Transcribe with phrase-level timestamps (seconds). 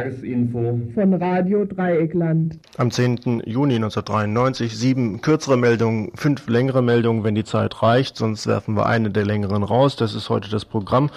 [0.00, 2.58] Tagesinfo von Radio Dreieckland.
[2.78, 3.42] Am 10.
[3.44, 8.86] Juni 1993 sieben kürzere Meldungen, fünf längere Meldungen, wenn die Zeit reicht, sonst werfen wir
[8.86, 9.96] eine der längeren raus.
[9.96, 11.10] Das ist heute das Programm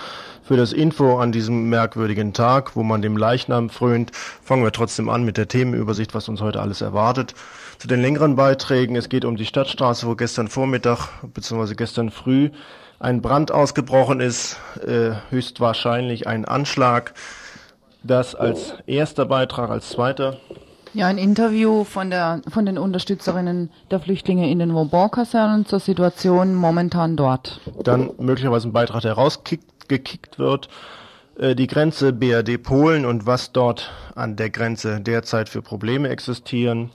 [0.43, 4.11] für das Info an diesem merkwürdigen Tag, wo man dem Leichnam frönt.
[4.13, 7.35] Fangen wir trotzdem an mit der Themenübersicht, was uns heute alles erwartet.
[7.77, 11.75] Zu den längeren Beiträgen, es geht um die Stadtstraße, wo gestern Vormittag bzw.
[11.75, 12.49] gestern früh
[12.99, 17.13] ein Brand ausgebrochen ist, äh, höchstwahrscheinlich ein Anschlag.
[18.03, 20.37] Das als erster Beitrag, als zweiter.
[20.93, 26.53] Ja, ein Interview von, der, von den Unterstützerinnen der Flüchtlinge in den Vauban-Kasernen zur Situation
[26.53, 27.61] momentan dort.
[27.83, 30.69] Dann möglicherweise ein Beitrag, der rausgekickt wird.
[31.37, 36.91] Äh, die Grenze BRD Polen und was dort an der Grenze derzeit für Probleme existieren.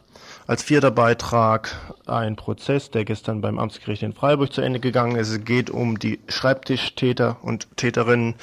[0.46, 1.74] Als vierter Beitrag
[2.06, 5.30] ein Prozess, der gestern beim Amtsgericht in Freiburg zu Ende gegangen ist.
[5.30, 8.34] Es geht um die Schreibtischtäter und Täterinnen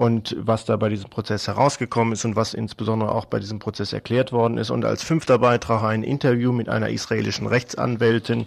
[0.00, 3.92] und was da bei diesem Prozess herausgekommen ist und was insbesondere auch bei diesem Prozess
[3.92, 4.70] erklärt worden ist.
[4.70, 8.46] Und als fünfter Beitrag ein Interview mit einer israelischen Rechtsanwältin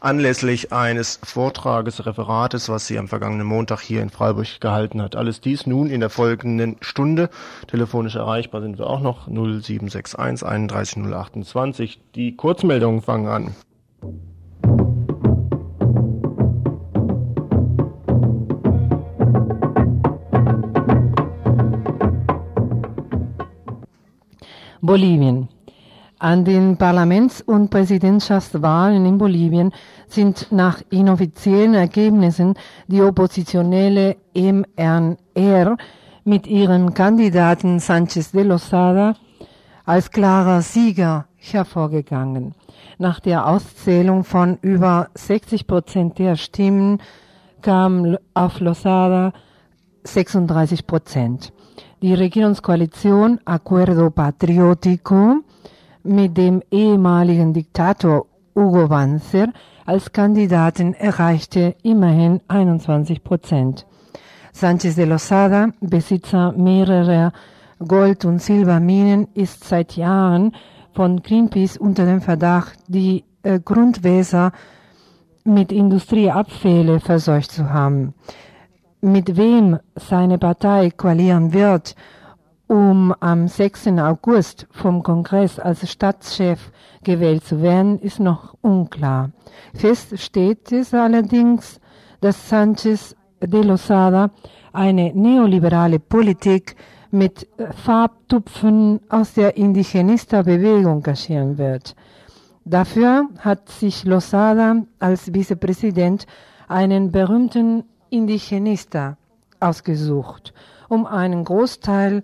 [0.00, 5.16] anlässlich eines Vortrages, Referates, was sie am vergangenen Montag hier in Freiburg gehalten hat.
[5.16, 7.30] Alles dies nun in der folgenden Stunde.
[7.66, 12.00] Telefonisch erreichbar sind wir auch noch 0761 31 028.
[12.14, 13.56] Die Kurzmeldungen fangen an.
[24.82, 25.48] Bolivien.
[26.18, 29.72] An den Parlaments- und Präsidentschaftswahlen in Bolivien
[30.08, 32.54] sind nach inoffiziellen Ergebnissen
[32.88, 35.76] die oppositionelle MNR
[36.24, 39.14] mit ihrem Kandidaten Sanchez de Lozada
[39.84, 42.54] als klarer Sieger hervorgegangen.
[42.98, 47.00] Nach der Auszählung von über 60 Prozent der Stimmen
[47.62, 49.32] kam auf Lozada
[50.02, 51.52] 36 Prozent.
[52.02, 55.36] Die Regierungskoalition Acuerdo Patriótico
[56.02, 58.26] mit dem ehemaligen Diktator
[58.56, 59.52] Hugo Banzer
[59.86, 63.86] als Kandidaten erreichte immerhin 21 Prozent.
[64.52, 67.32] Sanchez de Losada, Besitzer mehrerer
[67.78, 70.56] Gold- und Silberminen, ist seit Jahren
[70.94, 74.50] von Greenpeace unter dem Verdacht, die äh, Grundwässer
[75.44, 78.14] mit Industrieabfälle verseucht zu haben
[79.02, 81.96] mit wem seine Partei koalieren wird,
[82.68, 83.88] um am 6.
[83.98, 89.30] August vom Kongress als Stadtchef gewählt zu werden, ist noch unklar.
[89.74, 91.80] Fest steht es allerdings,
[92.20, 94.30] dass Sanchez de Losada
[94.72, 96.76] eine neoliberale Politik
[97.10, 97.46] mit
[97.84, 101.94] Farbtupfen aus der Indigenista-Bewegung kaschieren wird.
[102.64, 106.26] Dafür hat sich Losada als Vizepräsident
[106.68, 109.16] einen berühmten Indigenista
[109.58, 110.52] ausgesucht,
[110.88, 112.22] um einen Großteil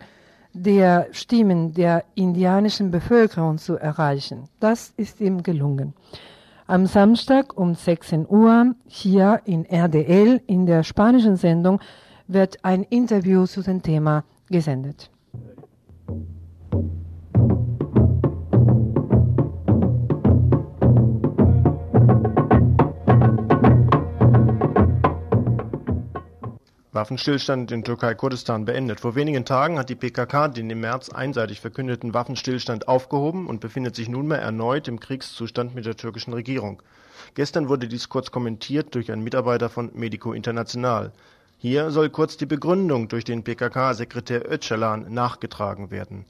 [0.53, 4.49] der Stimmen der indianischen Bevölkerung zu erreichen.
[4.60, 5.94] Das ist ihm gelungen.
[6.66, 11.81] Am Samstag um 16 Uhr hier in RDL in der spanischen Sendung
[12.26, 15.10] wird ein Interview zu dem Thema gesendet.
[26.99, 28.99] Waffenstillstand in Türkei-Kurdistan beendet.
[28.99, 33.95] Vor wenigen Tagen hat die PKK den im März einseitig verkündeten Waffenstillstand aufgehoben und befindet
[33.95, 36.83] sich nunmehr erneut im Kriegszustand mit der türkischen Regierung.
[37.35, 41.13] Gestern wurde dies kurz kommentiert durch einen Mitarbeiter von Medico International.
[41.59, 46.25] Hier soll kurz die Begründung durch den PKK-Sekretär Öcalan nachgetragen werden.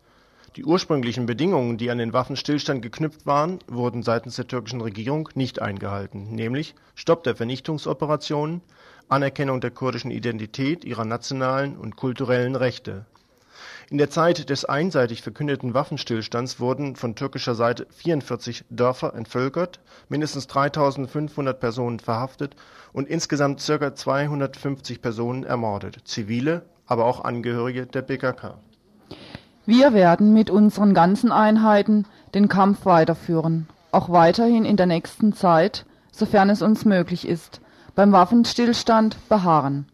[0.57, 5.63] Die ursprünglichen Bedingungen, die an den Waffenstillstand geknüpft waren, wurden seitens der türkischen Regierung nicht
[5.63, 8.61] eingehalten, nämlich Stopp der Vernichtungsoperationen,
[9.09, 13.07] Anerkennung der kurdischen Identität, ihrer nationalen und kulturellen Rechte.
[13.91, 19.81] In der Zeit des einseitig verkündeten Waffenstillstands wurden von türkischer Seite 44 Dörfer entvölkert,
[20.11, 22.55] mindestens 3500 Personen verhaftet
[22.93, 23.95] und insgesamt ca.
[23.95, 28.59] 250 Personen ermordet, Zivile, aber auch Angehörige der PKK.
[29.65, 35.87] Wir werden mit unseren ganzen Einheiten den Kampf weiterführen, auch weiterhin in der nächsten Zeit,
[36.13, 37.63] sofern es uns möglich ist,
[37.99, 39.85] beim Waffenstillstand beharren.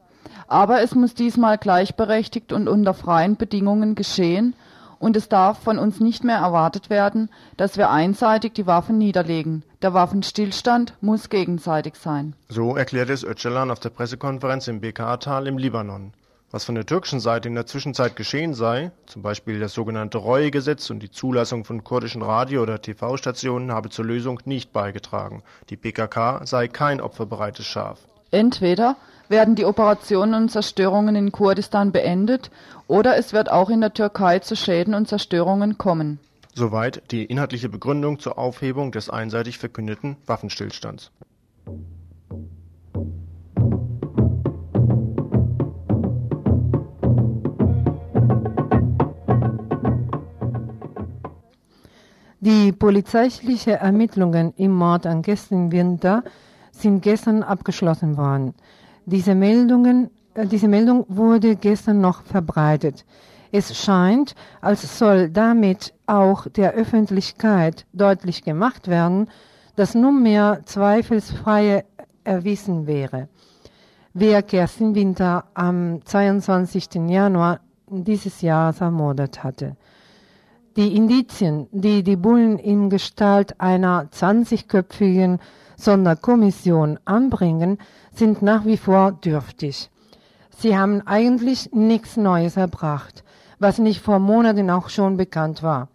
[0.47, 4.55] Aber es muss diesmal gleichberechtigt und unter freien Bedingungen geschehen,
[4.99, 9.62] und es darf von uns nicht mehr erwartet werden, dass wir einseitig die Waffen niederlegen.
[9.81, 12.35] Der Waffenstillstand muss gegenseitig sein.
[12.51, 16.12] So erklärte es Öcalan auf der Pressekonferenz im BKA-Tal im Libanon.
[16.55, 20.89] Was von der türkischen Seite in der Zwischenzeit geschehen sei, zum Beispiel das sogenannte Reuegesetz
[20.89, 25.43] und die Zulassung von kurdischen Radio- oder TV-Stationen, habe zur Lösung nicht beigetragen.
[25.69, 27.99] Die PKK sei kein opferbereites Schaf.
[28.31, 28.95] Entweder
[29.29, 32.53] werden die Operationen und Zerstörungen in Kurdistan beendet
[32.87, 36.21] oder es wird auch in der Türkei zu Schäden und Zerstörungen kommen.
[36.55, 41.11] Soweit die inhaltliche Begründung zur Aufhebung des einseitig verkündeten Waffenstillstands.
[52.44, 56.23] Die polizeilichen Ermittlungen im Mord an Gästen Winter
[56.73, 58.52] sind gestern abgeschlossen worden.
[59.06, 63.06] Diese, Meldungen, äh, diese Meldung wurde gestern noch verbreitet.
[63.50, 69.31] Es scheint, als soll damit auch der Öffentlichkeit deutlich gemacht werden,
[69.76, 71.87] dass nunmehr zweifelsfreie
[72.25, 73.29] erwiesen wäre,
[74.12, 77.08] wer Kerstin Winter am 22.
[77.08, 79.76] Januar dieses Jahres ermordet hatte.
[80.76, 85.38] Die Indizien, die die Bullen in Gestalt einer 20-köpfigen
[85.76, 87.79] Sonderkommission anbringen,
[88.12, 89.88] sind nach wie vor dürftig.
[90.50, 93.23] Sie haben eigentlich nichts Neues erbracht,
[93.61, 95.88] was nicht vor Monaten auch schon bekannt war.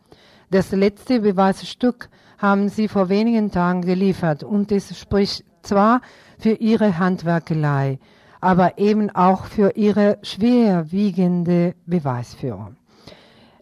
[0.49, 5.99] Das letzte Beweisstück haben sie vor wenigen Tagen geliefert und es spricht zwar
[6.37, 7.99] für ihre Handwerkelei,
[8.39, 12.78] aber eben auch für ihre schwerwiegende Beweisführung.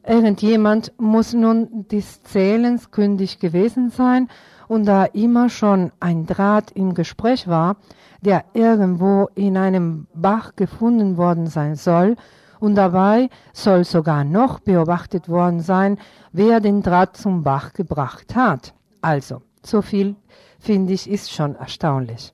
[0.07, 4.29] Irgendjemand muss nun des Zählens kündig gewesen sein,
[4.69, 7.77] und da immer schon ein Draht im Gespräch war,
[8.21, 12.15] der irgendwo in einem Bach gefunden worden sein soll,
[12.59, 15.97] und dabei soll sogar noch beobachtet worden sein,
[16.31, 18.73] wer den Draht zum Bach gebracht hat.
[19.01, 20.15] Also, so viel
[20.57, 22.33] finde ich ist schon erstaunlich.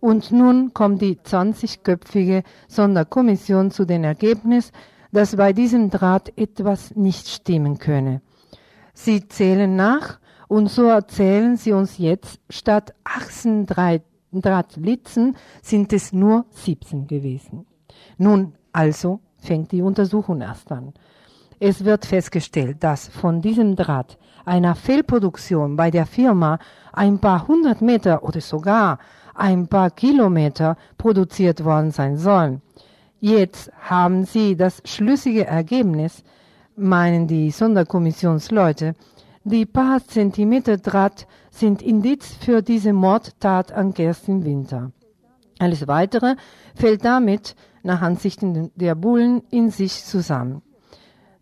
[0.00, 4.72] Und nun kommt die 20-köpfige Sonderkommission zu dem Ergebnis,
[5.12, 8.22] dass bei diesem Draht etwas nicht stimmen könne.
[8.94, 13.66] Sie zählen nach und so erzählen sie uns jetzt, statt 18
[14.32, 17.66] Drahtlitzen sind es nur 17 gewesen.
[18.18, 20.92] Nun, also fängt die Untersuchung erst an.
[21.58, 26.58] Es wird festgestellt, dass von diesem Draht einer Fehlproduktion bei der Firma
[26.92, 28.98] ein paar hundert Meter oder sogar
[29.34, 32.62] ein paar Kilometer produziert worden sein sollen.
[33.20, 36.24] Jetzt haben Sie das schlüssige Ergebnis,
[36.74, 38.94] meinen die Sonderkommissionsleute,
[39.44, 44.92] die paar Zentimeter Draht sind Indiz für diese Mordtat an Kerstin Winter.
[45.58, 46.36] Alles Weitere
[46.74, 50.62] fällt damit, nach Ansichten der Bullen, in sich zusammen.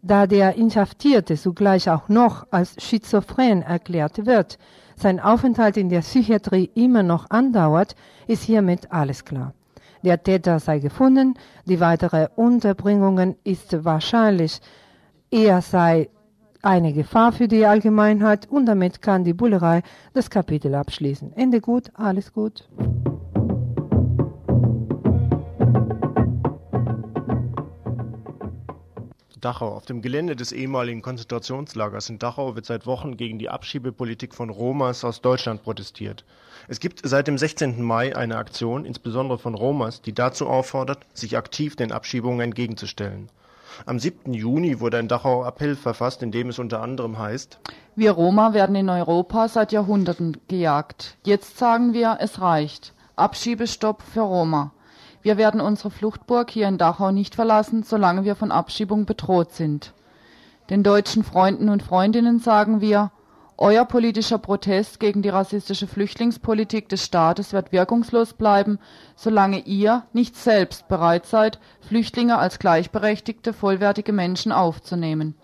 [0.03, 4.59] Da der Inhaftierte zugleich auch noch als schizophren erklärt wird,
[4.97, 7.95] sein Aufenthalt in der Psychiatrie immer noch andauert,
[8.27, 9.55] ist hiermit alles klar.
[10.03, 11.35] Der Täter sei gefunden,
[11.65, 14.61] die weitere Unterbringung ist wahrscheinlich,
[15.31, 16.09] er sei
[16.63, 19.83] eine Gefahr für die Allgemeinheit und damit kann die Bullerei
[20.15, 21.33] das Kapitel abschließen.
[21.37, 22.69] Ende gut, alles gut.
[29.41, 29.75] Dachau.
[29.75, 34.51] Auf dem Gelände des ehemaligen Konzentrationslagers in Dachau wird seit Wochen gegen die Abschiebepolitik von
[34.51, 36.25] Romas aus Deutschland protestiert.
[36.67, 37.83] Es gibt seit dem 16.
[37.83, 43.31] Mai eine Aktion, insbesondere von Romas, die dazu auffordert, sich aktiv den Abschiebungen entgegenzustellen.
[43.87, 44.35] Am 7.
[44.35, 47.61] Juni wurde ein Dachauer Appell verfasst, in dem es unter anderem heißt
[47.95, 51.17] Wir Roma werden in Europa seit Jahrhunderten gejagt.
[51.25, 52.93] Jetzt sagen wir, es reicht.
[53.17, 54.73] Abschiebestopp für Roma.
[55.23, 59.93] Wir werden unsere Fluchtburg hier in Dachau nicht verlassen, solange wir von Abschiebung bedroht sind.
[60.71, 63.11] Den deutschen Freunden und Freundinnen sagen wir,
[63.61, 68.79] euer politischer Protest gegen die rassistische Flüchtlingspolitik des Staates wird wirkungslos bleiben,
[69.17, 75.35] solange ihr nicht selbst bereit seid, Flüchtlinge als gleichberechtigte, vollwertige Menschen aufzunehmen.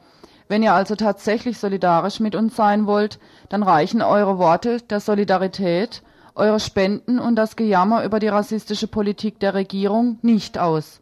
[0.47, 6.03] Wenn ihr also tatsächlich solidarisch mit uns sein wollt, dann reichen eure Worte der Solidarität
[6.35, 11.01] eure Spenden und das Gejammer über die rassistische Politik der Regierung nicht aus.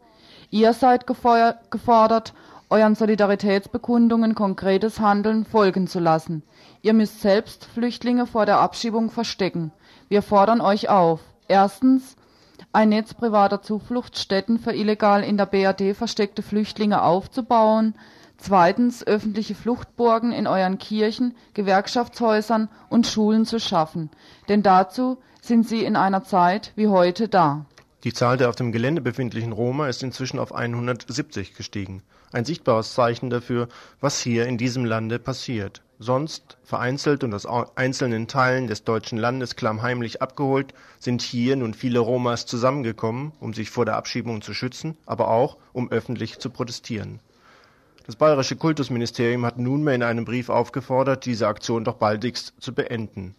[0.49, 2.33] Ihr seid gefordert,
[2.69, 6.43] euren Solidaritätsbekundungen konkretes Handeln folgen zu lassen.
[6.81, 9.71] Ihr müsst selbst Flüchtlinge vor der Abschiebung verstecken.
[10.09, 11.21] Wir fordern euch auf.
[11.47, 12.15] Erstens,
[12.71, 17.95] ein Netz privater Zufluchtsstätten für illegal in der BRD versteckte Flüchtlinge aufzubauen.
[18.45, 24.09] Zweitens, öffentliche Fluchtburgen in euren Kirchen, Gewerkschaftshäusern und Schulen zu schaffen.
[24.49, 27.65] Denn dazu sind sie in einer Zeit wie heute da.
[28.03, 32.03] Die Zahl der auf dem Gelände befindlichen Roma ist inzwischen auf 170 gestiegen.
[32.33, 33.69] Ein sichtbares Zeichen dafür,
[34.01, 35.81] was hier in diesem Lande passiert.
[35.99, 37.47] Sonst, vereinzelt und aus
[37.77, 43.69] einzelnen Teilen des deutschen Landes klammheimlich abgeholt, sind hier nun viele Romas zusammengekommen, um sich
[43.69, 47.21] vor der Abschiebung zu schützen, aber auch, um öffentlich zu protestieren.
[48.05, 53.33] Das bayerische Kultusministerium hat nunmehr in einem Brief aufgefordert, diese Aktion doch baldigst zu beenden.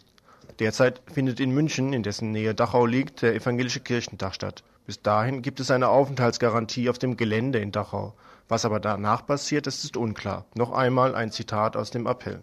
[0.59, 4.63] Derzeit findet in München, in dessen Nähe Dachau liegt, der evangelische Kirchentag statt.
[4.87, 8.15] Bis dahin gibt es eine Aufenthaltsgarantie auf dem Gelände in Dachau.
[8.49, 10.45] Was aber danach passiert, das ist unklar.
[10.55, 12.43] Noch einmal ein Zitat aus dem Appell.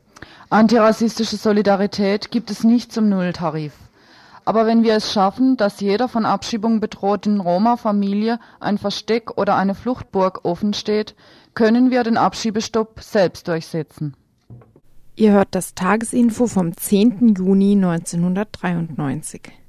[0.50, 3.74] Antirassistische Solidarität gibt es nicht zum Nulltarif.
[4.46, 9.76] Aber wenn wir es schaffen, dass jeder von Abschiebung bedrohten Roma-Familie ein Versteck oder eine
[9.76, 11.16] Fluchtburg offen steht,
[11.54, 14.16] können wir den Abschiebestopp selbst durchsetzen.
[15.16, 17.36] Ihr hört das Tagesinfo vom 10.
[17.36, 19.61] Juni 1993.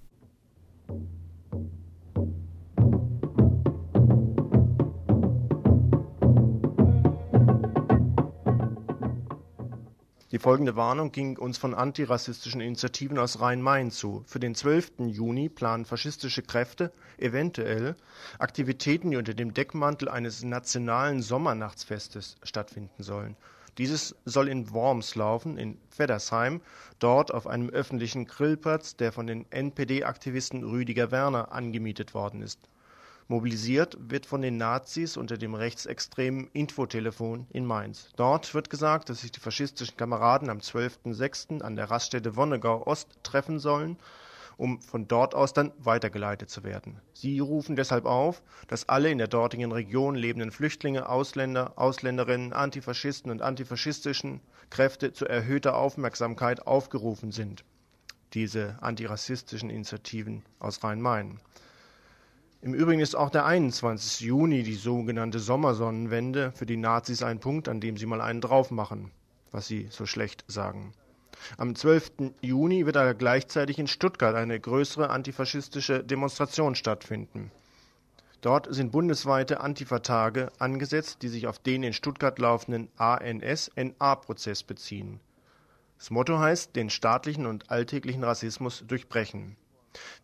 [10.33, 14.25] Die folgende Warnung ging uns von antirassistischen Initiativen aus Rhein-Main zu.
[14.27, 14.93] Für den 12.
[15.09, 17.97] Juni planen faschistische Kräfte eventuell
[18.39, 23.37] Aktivitäten, die unter dem Deckmantel eines nationalen Sommernachtsfestes stattfinden sollen.
[23.77, 26.63] Dieses soll in Worms laufen, in Feddersheim,
[26.99, 32.59] dort auf einem öffentlichen Grillplatz, der von den NPD-Aktivisten Rüdiger Werner angemietet worden ist.
[33.29, 38.09] Mobilisiert wird von den Nazis unter dem rechtsextremen Infotelefon in Mainz.
[38.17, 41.63] Dort wird gesagt, dass sich die faschistischen Kameraden am 12.06.
[41.63, 43.97] an der Raststätte Wonnegau Ost treffen sollen,
[44.57, 47.01] um von dort aus dann weitergeleitet zu werden.
[47.15, 53.31] Sie rufen deshalb auf, dass alle in der dortigen Region lebenden Flüchtlinge, Ausländer, Ausländerinnen, Antifaschisten
[53.31, 57.65] und antifaschistischen Kräfte zu erhöhter Aufmerksamkeit aufgerufen sind.
[58.35, 61.41] Diese antirassistischen Initiativen aus Rhein-Main.
[62.65, 64.21] Im Übrigen ist auch der 21.
[64.21, 68.71] Juni, die sogenannte Sommersonnenwende, für die Nazis ein Punkt, an dem sie mal einen drauf
[68.71, 69.11] machen,
[69.51, 70.93] was sie so schlecht sagen.
[71.59, 72.35] Am 12.
[72.41, 77.51] Juni wird aber gleichzeitig in Stuttgart eine größere antifaschistische Demonstration stattfinden.
[78.43, 85.19] Dort sind bundesweite Antifa-Tage angesetzt, die sich auf den in Stuttgart laufenden ANS-NA-Prozess beziehen.
[85.99, 89.57] Das Motto heißt, den staatlichen und alltäglichen Rassismus durchbrechen.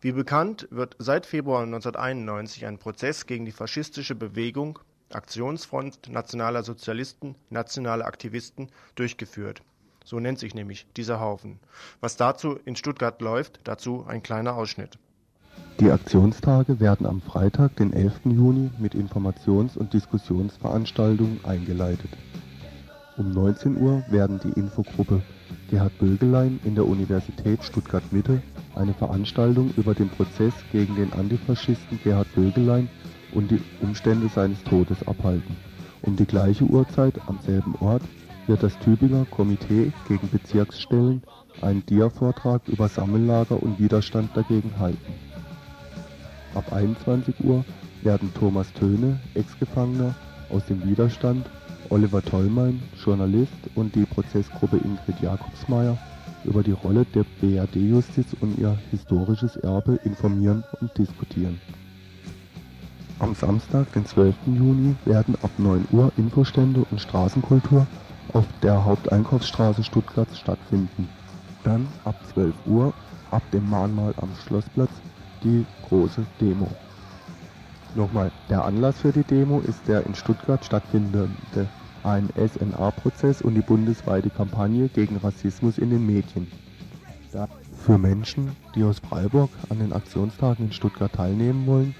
[0.01, 4.79] Wie bekannt, wird seit Februar 1991 ein Prozess gegen die faschistische Bewegung
[5.11, 9.61] Aktionsfront Nationaler Sozialisten, Nationale Aktivisten durchgeführt.
[10.05, 11.59] So nennt sich nämlich dieser Haufen.
[11.99, 14.97] Was dazu in Stuttgart läuft, dazu ein kleiner Ausschnitt.
[15.79, 18.25] Die Aktionstage werden am Freitag, den 11.
[18.25, 22.11] Juni, mit Informations- und Diskussionsveranstaltungen eingeleitet.
[23.17, 25.21] Um 19 Uhr werden die Infogruppe
[25.69, 28.41] Gerhard Bögelein in der Universität Stuttgart-Mitte
[28.75, 32.89] eine Veranstaltung über den Prozess gegen den Antifaschisten Gerhard Bögelein
[33.33, 35.55] und die Umstände seines Todes abhalten.
[36.01, 38.01] Um die gleiche Uhrzeit am selben Ort
[38.47, 41.21] wird das Tübinger Komitee gegen Bezirksstellen
[41.61, 45.13] einen Dia-Vortrag über Sammellager und Widerstand dagegen halten.
[46.55, 47.63] Ab 21 Uhr
[48.01, 50.15] werden Thomas Töne, Ex-Gefangener
[50.49, 51.45] aus dem Widerstand,
[51.89, 55.97] Oliver Tollmein, Journalist und die Prozessgruppe Ingrid Jakobsmeier
[56.45, 61.59] über die Rolle der BRD-Justiz und ihr historisches Erbe informieren und diskutieren.
[63.19, 64.35] Am Samstag, den 12.
[64.45, 67.85] Juni, werden ab 9 Uhr Infostände und Straßenkultur
[68.33, 71.09] auf der Haupteinkaufsstraße Stuttgarts stattfinden.
[71.63, 72.93] Dann ab 12 Uhr,
[73.31, 74.91] ab dem Mahnmal am Schlossplatz,
[75.43, 76.69] die große Demo.
[77.95, 81.67] Nochmal, der Anlass für die Demo ist der in Stuttgart stattfindende
[82.11, 86.47] ein SNA-Prozess und die bundesweite Kampagne gegen Rassismus in den Medien.
[87.77, 91.95] Für Menschen, die aus Freiburg an den Aktionstagen in Stuttgart teilnehmen wollen,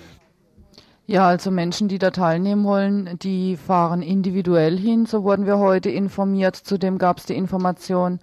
[1.10, 5.08] ja, also Menschen, die da teilnehmen wollen, die fahren individuell hin.
[5.08, 6.56] So wurden wir heute informiert.
[6.56, 8.20] Zudem gab es die Information,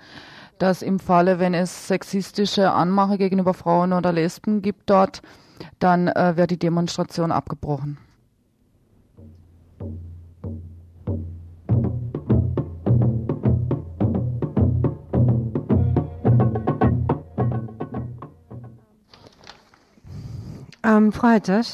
[0.61, 5.21] dass im Falle, wenn es sexistische Anmache gegenüber Frauen oder Lesben gibt dort,
[5.81, 7.99] dann äh, wird die Demonstration abgebrochen.
[20.87, 21.67] Am Freitag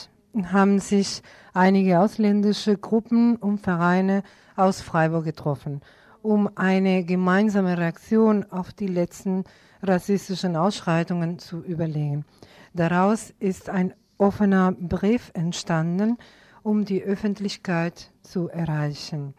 [0.42, 1.21] haben sich
[1.52, 4.23] einige ausländische Gruppen und Vereine
[4.57, 5.83] aus Freiburg getroffen,
[6.23, 9.45] um eine gemeinsame Reaktion auf die letzten
[9.83, 12.25] rassistischen Ausschreitungen zu überlegen.
[12.73, 16.16] Daraus ist ein offener Brief entstanden,
[16.62, 19.35] um die Öffentlichkeit zu erreichen.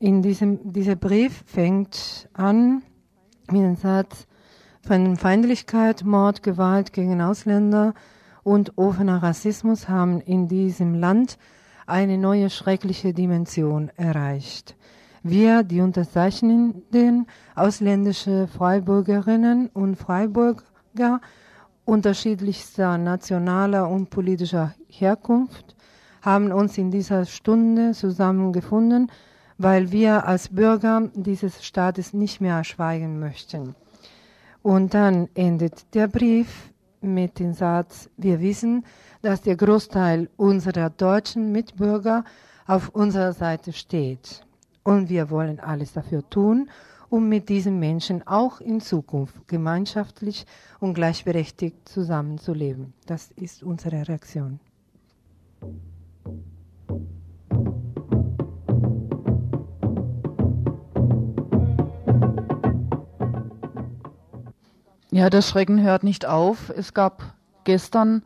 [0.00, 2.82] In diesem, dieser Brief fängt an
[3.50, 4.26] mit dem Satz
[4.80, 7.92] von Feindlichkeit, Mord, Gewalt gegen Ausländer,
[8.44, 11.38] und offener Rassismus haben in diesem Land
[11.86, 14.76] eine neue schreckliche Dimension erreicht.
[15.22, 21.20] Wir, die Unterzeichnenden, ausländische Freiburgerinnen und Freiburger
[21.86, 25.74] unterschiedlichster nationaler und politischer Herkunft,
[26.20, 29.10] haben uns in dieser Stunde zusammengefunden,
[29.56, 33.74] weil wir als Bürger dieses Staates nicht mehr schweigen möchten.
[34.62, 36.73] Und dann endet der Brief
[37.04, 38.84] mit dem Satz, wir wissen,
[39.22, 42.24] dass der Großteil unserer deutschen Mitbürger
[42.66, 44.44] auf unserer Seite steht.
[44.82, 46.70] Und wir wollen alles dafür tun,
[47.08, 50.46] um mit diesen Menschen auch in Zukunft gemeinschaftlich
[50.80, 52.92] und gleichberechtigt zusammenzuleben.
[53.06, 54.60] Das ist unsere Reaktion.
[65.14, 66.72] Ja, der Schrecken hört nicht auf.
[66.76, 67.22] Es gab
[67.62, 68.24] gestern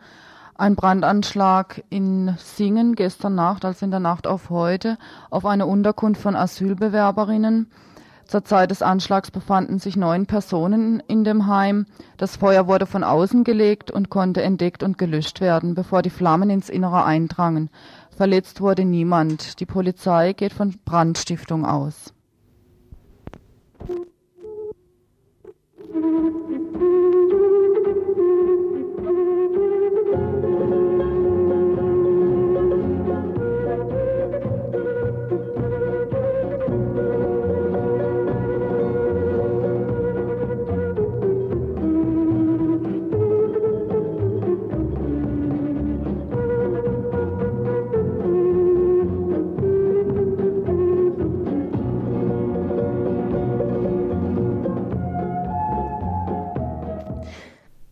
[0.54, 4.96] einen Brandanschlag in Singen, gestern Nacht, also in der Nacht auf heute,
[5.28, 7.70] auf eine Unterkunft von Asylbewerberinnen.
[8.24, 11.84] Zur Zeit des Anschlags befanden sich neun Personen in dem Heim.
[12.16, 16.48] Das Feuer wurde von außen gelegt und konnte entdeckt und gelöscht werden, bevor die Flammen
[16.48, 17.68] ins Innere eindrangen.
[18.16, 19.60] Verletzt wurde niemand.
[19.60, 22.14] Die Polizei geht von Brandstiftung aus.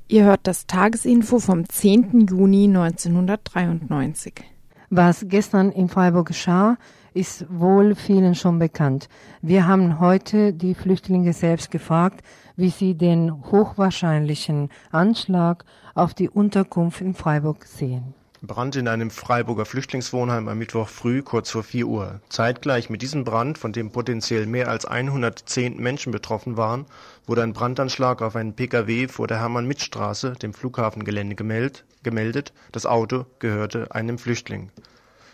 [0.09, 2.29] Ihr hört das Tagesinfo vom 10.
[2.29, 4.35] Juni 1993.
[4.89, 6.77] Was gestern in Freiburg geschah,
[7.13, 9.09] ist wohl vielen schon bekannt.
[9.43, 12.23] Wir haben heute die Flüchtlinge selbst gefragt,
[12.55, 15.65] wie sie den hochwahrscheinlichen Anschlag
[15.97, 18.15] auf die Unterkunft in Freiburg sehen.
[18.43, 22.21] Brand in einem Freiburger Flüchtlingswohnheim am Mittwoch früh kurz vor 4 Uhr.
[22.29, 26.85] Zeitgleich mit diesem Brand, von dem potenziell mehr als 110 Menschen betroffen waren,
[27.27, 32.53] wurde ein Brandanschlag auf einen Pkw vor der Hermann-Mitt-Straße, dem Flughafengelände, gemeldet.
[32.73, 34.71] Das Auto gehörte einem Flüchtling.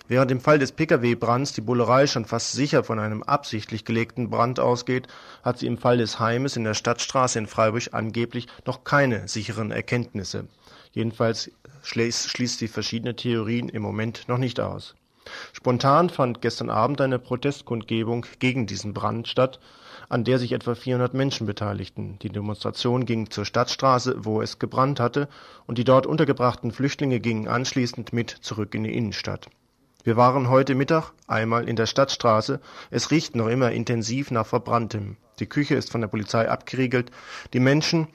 [0.06, 4.61] Während im Fall des Pkw-Brands die Bullerei schon fast sicher von einem absichtlich gelegten Brand
[4.61, 5.09] ausgeht,
[5.42, 9.70] hat sie im Fall des Heimes in der Stadtstraße in Freiburg angeblich noch keine sicheren
[9.70, 10.46] Erkenntnisse.
[10.92, 11.50] Jedenfalls
[11.83, 14.95] schließt die verschiedene Theorien im Moment noch nicht aus.
[15.53, 19.61] Spontan fand gestern Abend eine Protestkundgebung gegen diesen Brand statt,
[20.09, 22.18] an der sich etwa 400 Menschen beteiligten.
[22.21, 25.29] Die Demonstration ging zur Stadtstraße, wo es gebrannt hatte,
[25.66, 29.49] und die dort untergebrachten Flüchtlinge gingen anschließend mit zurück in die Innenstadt.
[30.05, 32.61] Wir waren heute Mittag einmal in der Stadtstraße.
[32.90, 35.16] Es riecht noch immer intensiv nach Verbranntem.
[35.38, 37.12] Die Küche ist von der Polizei abgeriegelt.
[37.53, 38.09] Die Menschen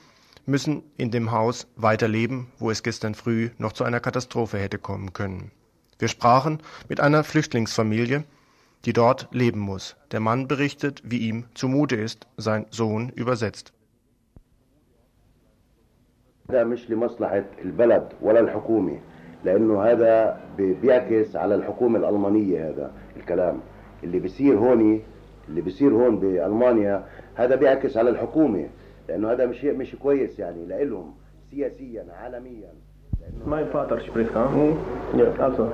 [0.46, 5.12] müssen in dem Haus weiterleben, wo es gestern früh noch zu einer Katastrophe hätte kommen
[5.12, 5.50] können.
[5.98, 8.24] Wir sprachen mit einer Flüchtlingsfamilie,
[8.84, 9.96] die dort leben muss.
[10.10, 13.72] Der Mann berichtet, wie ihm zumute ist, sein Sohn übersetzt.
[16.48, 18.98] ده مش لمصلحة البلد ولا الحكومة
[19.44, 23.60] لأنه هذا بيعكس على الحكومة الألمانية هذا الكلام
[24.04, 25.02] اللي بيصير هون
[25.48, 28.68] اللي بيصير هون بألمانيا هذا بيعكس على الحكومة
[29.07, 31.11] لأنه هذا مش مش كويس يعني لإلهم
[31.51, 32.69] سياسيا عالميا
[33.45, 34.47] Mein Vater spricht, ha?
[35.17, 35.69] Ja, also.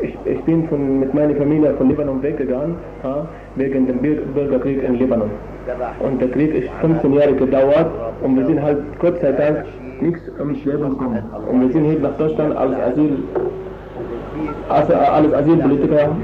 [0.00, 3.26] Ich, ich bin von, mit meiner Familie von Libanon weggegangen, ha?
[3.56, 3.98] wegen dem
[4.34, 5.30] Bürgerkrieg in Libanon.
[6.00, 7.90] Und der Krieg ist 15 Jahre gedauert
[8.22, 9.64] und wir sind halt Gott sei Dank
[10.00, 11.22] nichts ums Leben gekommen.
[11.50, 13.18] Und wir sind hier nach Deutschland als Asyl,
[14.68, 16.16] also als Asylpolitiker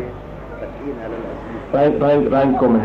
[1.72, 2.80] rein, rein, reinkommen.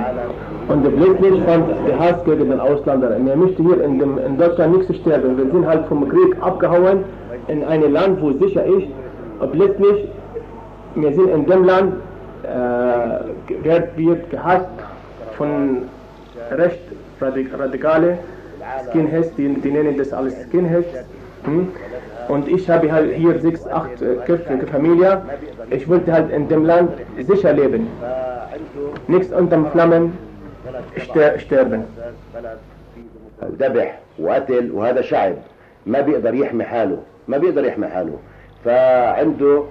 [0.70, 3.16] Und plötzlich fand der Hass gegen den Ausländer.
[3.16, 5.36] Und er möchte hier in, dem, in Deutschland nichts sterben.
[5.36, 7.04] Wir sind halt vom Krieg abgehauen
[7.48, 8.88] in ein Land, wo sicher ist.
[9.40, 10.08] Und plötzlich,
[10.94, 11.94] wir sind in dem Land,
[12.44, 14.68] äh, wird, wird gehasst
[15.38, 15.84] von
[16.52, 16.80] recht
[17.20, 18.20] radikale
[18.90, 20.88] Skinheads, die, die nennen das alles Skinheads.
[21.46, 21.68] Hm?
[22.28, 25.24] Und ich habe halt hier sechs, acht äh, köpfige Familie.
[25.72, 26.92] Ich wollte halt in dem Land
[27.28, 27.88] sicher leben.
[29.08, 30.29] Nichts unterm Flammen
[31.38, 31.86] sterben.
[33.44, 35.36] ذبح وقتل وهذا شعب
[35.86, 38.18] ما بيقدر يحمي حاله ما بيقدر يحمي حاله
[38.66, 39.64] فعنده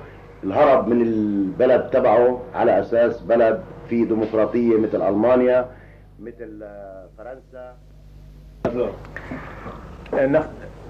[0.45, 5.67] الهرب من البلد تبعه على أساس بلد فيه ديمقراطيه مثل المانيا
[6.21, 6.65] مثل
[7.19, 7.75] فرنسا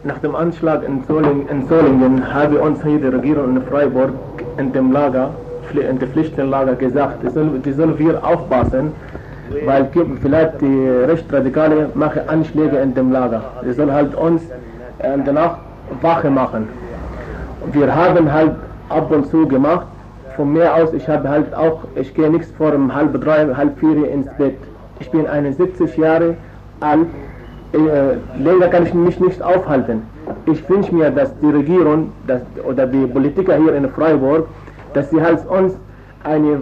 [0.05, 4.13] nach, dem Anschlag in, Soling, in Solingen habe uns hier die Regierung in Freiburg
[4.57, 5.35] in dem Lager,
[5.75, 8.93] in dem Flüchtlingslager gesagt, die sollen wir aufpassen,
[9.65, 9.89] weil
[10.21, 13.43] vielleicht die Rechtsradikale machen Anschläge in dem Lager.
[13.65, 14.43] Die sollen halt uns
[15.15, 15.61] in der Nacht
[16.03, 16.69] Wache machen.
[17.73, 18.53] Wir haben halt
[18.89, 19.87] ab und zu gemacht.
[20.37, 23.79] Von mir aus, ich habe halt auch, ich gehe nichts vor um halb drei, halb
[23.79, 24.57] vier ins Bett.
[25.01, 26.37] Ich bin 71 Jahre
[26.81, 27.07] alt
[27.73, 30.03] äh, länger kann ich mich nicht aufhalten.
[30.47, 34.47] Ich wünsche mir, dass die Regierung dass, oder die Politiker hier in Freiburg,
[34.95, 35.75] dass sie halt uns
[36.25, 36.61] eine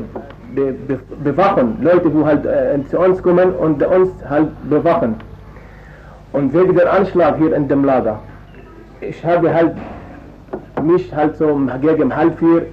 [0.54, 5.16] be, be, bewachen, Leute, die halt äh, zu uns kommen und uns halt bewachen.
[6.32, 8.18] Und wegen der Anschlag hier in dem Lager,
[9.00, 9.72] ich habe halt
[10.82, 12.66] mich halt so gegen halb vier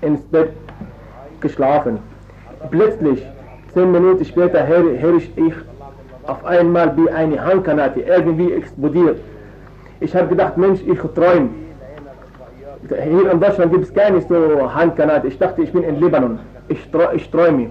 [0.00, 0.50] ins Bett
[1.40, 1.98] geschlafen.
[2.70, 3.24] Plötzlich,
[3.72, 5.30] zehn Minuten später, höre, höre ich
[6.26, 9.18] auf einmal wie eine Handgranate irgendwie explodiert.
[10.00, 11.50] Ich habe gedacht, Mensch, ich träume.
[12.88, 15.28] Hier in Deutschland gibt es keine so Handgranate.
[15.28, 16.38] Ich dachte, ich bin in Libanon.
[16.68, 16.90] Ich,
[17.30, 17.70] träume.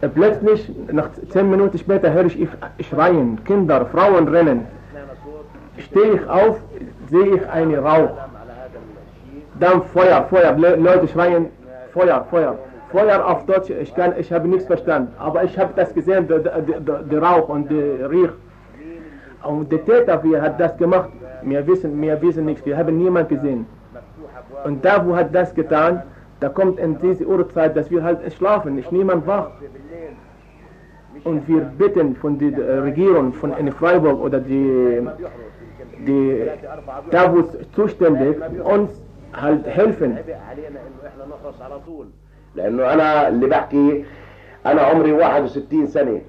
[0.00, 2.48] Äh, plötzlich, nach zehn Minuten später, höre ich
[2.88, 4.66] Schreien, Kinder, Frauen rennen.
[5.78, 6.58] Stehe ich auf,
[7.10, 8.10] sehe ich einen Rauch.
[9.60, 11.46] Dann Feuer, Feuer, Leute schreien,
[11.92, 12.58] Feuer, Feuer.
[12.90, 16.38] Feuer auf Deutsch, ich, kann, ich habe nichts verstanden, aber ich habe das gesehen, der,
[16.38, 18.30] der, der, der Rauch und der Riech.
[19.42, 21.10] Und der Täter, wie hat das gemacht,
[21.42, 23.66] wir wissen, wir wissen nichts, wir haben niemanden gesehen.
[24.64, 26.02] Und da, wo hat das getan,
[26.40, 29.50] da kommt in diese Uhrzeit, dass wir halt schlafen, nicht niemand wach.
[31.24, 35.02] Und wir bitten von der Regierung von in Freiburg oder die,
[36.06, 36.46] die
[37.10, 38.90] da wo es zuständig uns
[39.32, 40.18] halt helfen.
[42.56, 44.04] لأنه أنا اللي بحكي
[44.66, 46.20] أنا عمري 61 سنه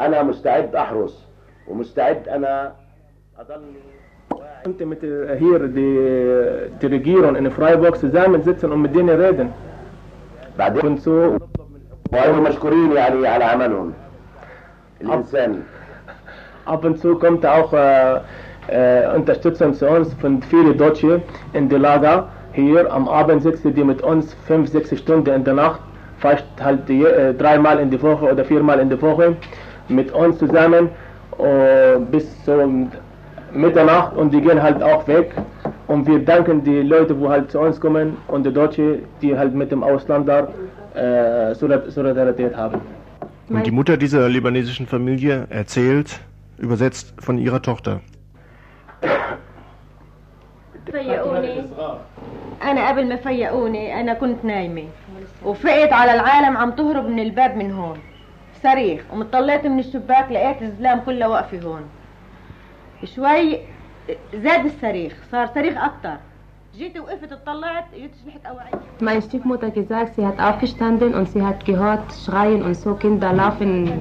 [0.00, 1.26] أنا مستعد احرس
[1.68, 2.72] ومستعد أنا
[3.38, 3.80] اضلني
[4.65, 5.01] كنت mit
[5.39, 9.49] hier die, die Regierung in Freiburg zusammensitzen und mit denen reden.
[10.57, 11.39] بعدين كنت so
[12.13, 13.93] وهم مشكورين يعني على عملهم
[15.01, 15.63] الانسان
[16.67, 18.19] ab und zu kommt auch äh,
[18.67, 21.21] äh, Unterstützung zu uns von vielen Deutschen
[21.53, 22.27] in die Lager.
[22.53, 25.81] Hier am Abend sitzen die mit uns fünf, sechs Stunden in der Nacht,
[26.17, 29.35] fast halt die, äh, dreimal in die Woche oder viermal in die Woche
[29.89, 30.89] mit uns zusammen
[31.37, 32.67] äh, bis zur
[33.53, 35.33] Mitternacht und die gehen halt auch weg.
[35.87, 39.53] Und wir danken die Leute, die halt zu uns kommen und die Deutschen, die halt
[39.53, 40.47] mit dem Ausländer
[40.95, 42.81] äh, Solidarität haben.
[43.49, 46.19] Und die Mutter dieser libanesischen Familie erzählt,
[46.57, 48.01] übersetzt von ihrer Tochter.
[50.91, 51.63] فيقوني
[52.63, 54.83] انا قبل ما فيقوني انا كنت نايمه
[55.45, 57.97] وفقت على العالم عم تهرب من الباب من هون
[58.63, 61.81] صريخ ومطلعت من الشباك لقيت الزلام كلها واقفه هون
[63.03, 63.59] شوي
[64.33, 66.17] زاد الصريخ صار صريخ اكتر
[66.77, 71.65] جيت وقفت اطلعت جيت شلحت اوعيه Meine Stiefmutter gesagt, sie hat aufgestanden und sie hat
[71.65, 73.91] gehört Schreien und so Kinder laufen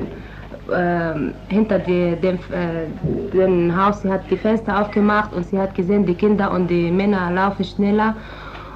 [0.72, 2.87] ähm, hinter die, dem, äh,
[3.33, 4.02] dem Haus.
[4.02, 7.64] Sie hat die Fenster aufgemacht und sie hat gesehen, die Kinder und die Männer laufen
[7.64, 8.14] schneller.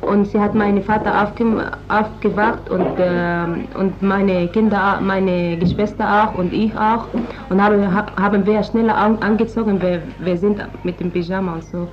[0.08, 6.38] und sie hat meinen Vater aufge aufgewacht und, ähm, und meine Kinder, meine Geschwister auch
[6.38, 7.06] und ich auch.
[7.50, 11.88] Und haben, haben wir schneller an, angezogen, wir, wir sind mit dem Pyjama und so.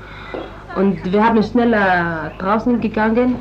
[0.77, 3.37] Und wir haben schneller draußen gegangen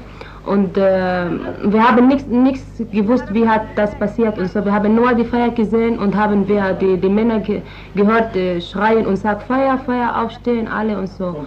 [0.46, 1.26] und äh,
[1.64, 4.64] wir haben nichts gewusst, wie hat das passiert und so.
[4.66, 7.62] Wir haben nur die Feier gesehen und haben wir die, die Männer ge
[7.96, 11.46] gehört äh, schreien und sagen Feuer, Feuer, aufstehen, alle und so.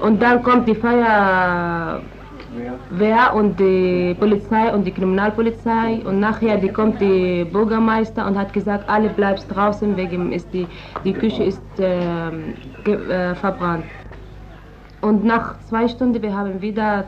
[0.00, 0.74] Und dann kommt die
[2.58, 8.52] Feuerwehr und die Polizei und die Kriminalpolizei und nachher die kommt die Bürgermeister und hat
[8.52, 10.66] gesagt, alle bleibst draußen, wegen ist die,
[11.04, 13.84] die Küche ist äh, äh, verbrannt.
[15.00, 17.04] Und nach zwei Stunden, wir haben wieder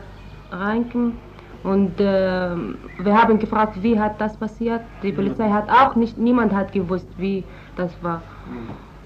[0.51, 1.17] reingekommen
[1.63, 4.81] und äh, wir haben gefragt, wie hat das passiert.
[5.03, 7.43] Die Polizei hat auch nicht, niemand hat gewusst, wie
[7.75, 8.21] das war.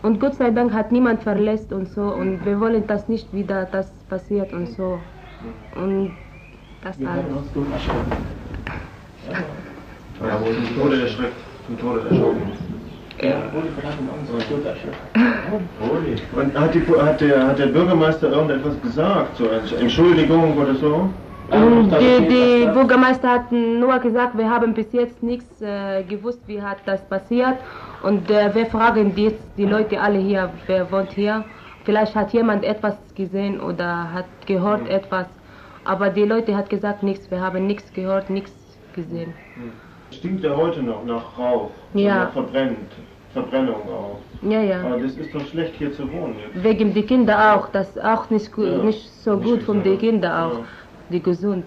[0.03, 3.65] Und Gott sei Dank hat niemand verletzt und so und wir wollen das nicht wieder,
[3.65, 4.99] das passiert und so.
[5.75, 6.11] Und
[6.85, 7.23] das Wir alles.
[7.23, 8.11] haben uns gut erschrocken.
[10.21, 12.51] Ja, wo zum Tode erschreckt, zum Tode erschrocken.
[13.21, 13.35] Ja.
[16.39, 21.09] Und hat, die, hat, der, hat der Bürgermeister irgendetwas gesagt, so als Entschuldigung oder so?
[21.49, 26.61] Und die, die Bürgermeister hatten nur gesagt, wir haben bis jetzt nichts äh, gewusst, wie
[26.61, 27.55] hat das passiert.
[28.03, 31.43] Und äh, wir fragen jetzt die Leute alle hier, wer wohnt hier.
[31.83, 35.27] Vielleicht hat jemand etwas gesehen oder hat gehört etwas.
[35.85, 38.51] Aber die Leute hat gesagt nichts, wir haben nichts gehört, nichts
[38.93, 39.33] gesehen.
[40.11, 41.69] Stinkt ja heute noch nach Rauch.
[41.93, 42.25] Ja.
[42.25, 42.77] Nach verbrennt.
[43.33, 44.19] Verbrennung auch.
[44.49, 44.81] Ja, ja.
[44.81, 46.63] Aber das ist doch schlecht hier zu wohnen jetzt.
[46.63, 48.77] Wegen die Kinder auch, das ist auch nicht, gut, Ja.
[48.77, 50.59] nicht so gut von den Kindern auch,
[51.09, 51.65] die gesund.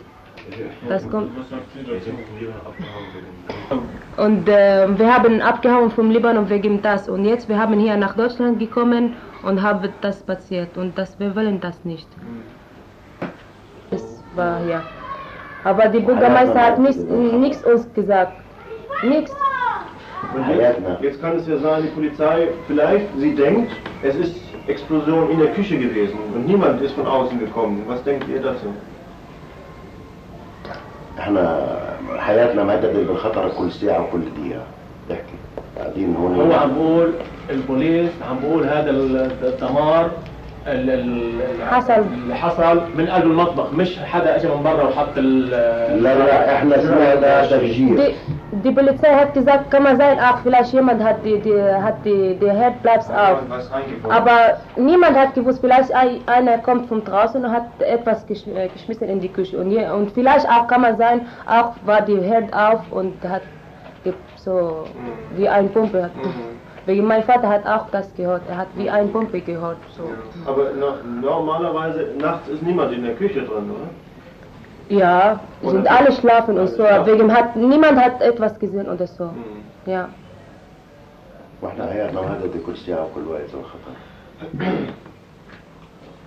[0.88, 1.30] Das kommt.
[1.38, 2.10] Was sagt sie dazu?
[4.16, 7.08] Und äh, wir haben abgehauen vom Libanon wegen das.
[7.08, 10.76] Und jetzt, wir haben hier nach Deutschland gekommen und haben das passiert.
[10.78, 12.08] Und das, wir wollen das nicht.
[12.10, 12.57] Das
[14.37, 14.81] war ja.
[15.63, 17.03] Aber die Bürgermeister hat nichts,
[17.45, 18.33] nichts uns gesagt.
[19.03, 19.31] Nichts.
[20.57, 23.71] Jetzt, jetzt kann es ja sein, die Polizei vielleicht, sie denkt,
[24.03, 24.35] es ist
[24.67, 27.83] Explosion in der Küche gewesen und niemand ist von außen gekommen.
[27.87, 28.67] Was denkt ihr dazu?
[31.19, 31.67] احنا
[32.17, 34.63] حياتنا مهددة بالخطر كل ساعة وكل دقيقة
[35.11, 35.33] احكي
[35.77, 37.13] قاعدين هون هو عم بقول
[37.49, 40.11] البوليس عم بقول هذا الدمار ال- ال-
[41.71, 41.93] حصل.
[41.93, 45.49] اللي حصل من قلب المطبخ مش حدا اجى من برا وحط ال
[46.03, 48.13] لا لا احنا سمعنا تفجير Die,
[48.63, 52.35] die Polizei hat gesagt, kann man sein, auch vielleicht jemand hat die, die, hat die,
[52.41, 53.39] die Herdplatz auf.
[53.49, 54.11] Was reingekommen?
[54.17, 54.37] Aber
[54.77, 57.65] niemand hat gewusst, vielleicht ein- einer kommt von draußen und hat
[57.97, 59.57] etwas geschm äh, geschmissen in die Küche.
[59.57, 61.17] Und, je, und vielleicht auch kann man sein,
[61.57, 63.41] auch war die Herd auf und hat
[64.03, 64.13] ge-
[64.45, 64.85] so
[65.35, 66.03] wie ein Pumpe.
[66.03, 66.11] Hat.
[66.88, 68.40] Wegen mein Vater hat auch das gehört.
[68.48, 69.76] Er hat wie ein Pumpe gehört.
[69.94, 70.04] So.
[70.04, 70.50] Ja.
[70.50, 73.90] Aber no normalerweise nachts ist niemand in der Küche drin, oder?
[74.88, 76.76] Ja, oder sind alle schlafen und so.
[76.76, 77.12] Schlafen.
[77.12, 79.24] Wegen hat niemand hat etwas gesehen oder so.
[79.24, 79.64] Mhm.
[79.84, 80.08] Ja.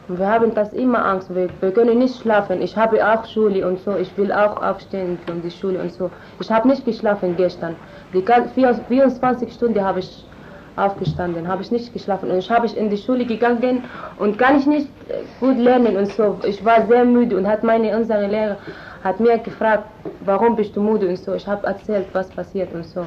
[0.08, 2.62] Wir haben das immer Angst, wir, wir können nicht schlafen.
[2.62, 6.12] Ich habe auch Schule und so, ich will auch aufstehen von der Schule und so.
[6.40, 7.76] Ich habe nicht geschlafen gestern.
[8.14, 10.28] Die 24 Stunden habe ich
[10.76, 12.32] aufgestanden, habe ich nicht geschlafen.
[12.32, 13.84] Und ich habe in die Schule gegangen
[14.18, 16.38] und kann ich nicht äh, gut lernen und so.
[16.46, 18.58] Ich war sehr müde und hat meine, unsere Lehrer
[19.04, 19.86] hat mir gefragt,
[20.26, 21.34] warum bist du müde und so.
[21.34, 23.06] Ich habe erzählt, was passiert und so.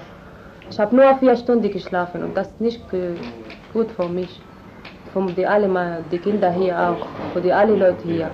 [0.70, 2.80] Ich habe nur vier Stunden geschlafen und das ist nicht
[3.72, 4.40] gut für mich.
[5.12, 5.68] Für die alle
[6.10, 8.30] die Kinder hier auch, für die alle Leute hier.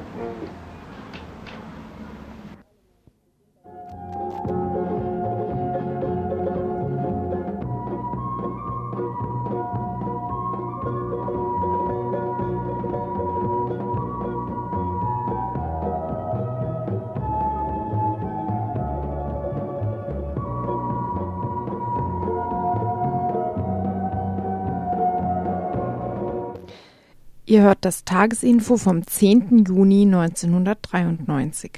[27.51, 29.65] Ihr hört das Tagesinfo vom 10.
[29.67, 31.73] Juni 1993.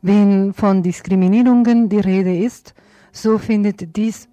[0.00, 2.72] Wenn von Diskriminierungen die Rede ist,
[3.12, 4.30] so findet dies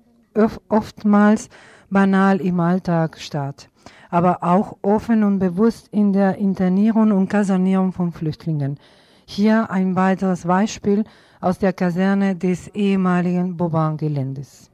[0.69, 1.49] oftmals
[1.89, 3.69] banal im Alltag statt,
[4.09, 8.79] aber auch offen und bewusst in der Internierung und Kasernierung von Flüchtlingen.
[9.25, 11.03] Hier ein weiteres Beispiel
[11.41, 14.68] aus der Kaserne des ehemaligen Boban-Geländes.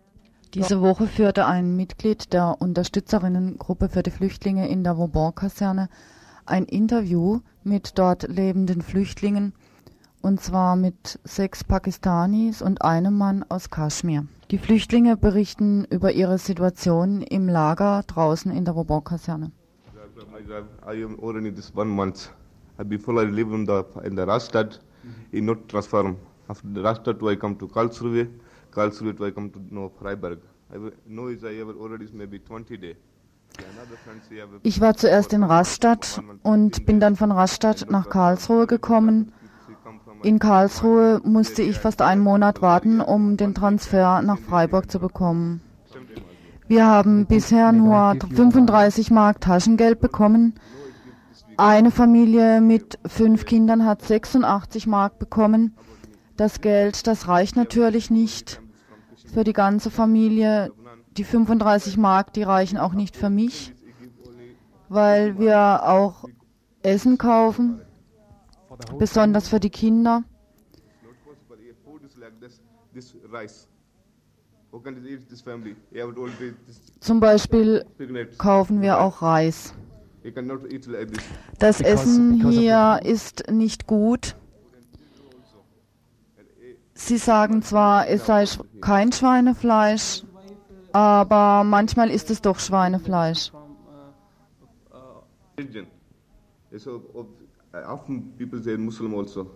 [0.55, 5.89] Diese Woche führte ein Mitglied der Unterstützerinnengruppe für die Flüchtlinge in der Vauban-Kaserne
[6.45, 9.51] ein Interview mit dort lebenden Flüchtlingen,
[10.21, 14.27] und zwar mit sechs Pakistanis und einem Mann aus Kaschmir.
[14.49, 19.51] Die Flüchtlinge berichten über ihre Situation im Lager draußen in der Vauban-Kaserne.
[20.87, 22.29] I am already this one month.
[22.79, 24.79] Uh, Before I live in the in the Rastad,
[25.33, 26.15] in not transform.
[26.47, 28.29] After the Rastad, I come to Karlsruhe.
[28.75, 30.39] Karlsruhe, I come to no Freiburg.
[30.69, 32.95] I know is I have already maybe 20 day.
[34.63, 39.31] Ich war zuerst in Rastatt und bin dann von Rastatt nach Karlsruhe gekommen.
[40.23, 45.61] In Karlsruhe musste ich fast einen Monat warten, um den Transfer nach Freiburg zu bekommen.
[46.67, 50.55] Wir haben bisher nur 35 Mark Taschengeld bekommen.
[51.55, 55.77] Eine Familie mit fünf Kindern hat 86 Mark bekommen.
[56.35, 58.59] Das Geld, das reicht natürlich nicht
[59.35, 60.71] für die ganze Familie.
[61.17, 63.73] Die 35 Mark, die reichen auch nicht für mich,
[64.87, 66.25] weil wir auch
[66.83, 67.81] Essen kaufen,
[68.97, 70.23] besonders für die Kinder.
[71.49, 72.61] But if food is like this,
[72.93, 73.67] this rice.
[74.71, 75.75] How can they eat this family?
[75.91, 77.85] You have already this Zum Beispiel
[78.37, 79.73] kaufen wir auch Reis.
[81.59, 84.35] Das Essen hier ist nicht gut.
[86.97, 88.45] Sie sagen zwar, es sei
[88.79, 90.23] kein Schweinefleisch,
[90.93, 93.51] aber manchmal ist es doch Schweinefleisch.
[96.77, 97.25] So uh,
[97.87, 99.51] often people say Muslim also,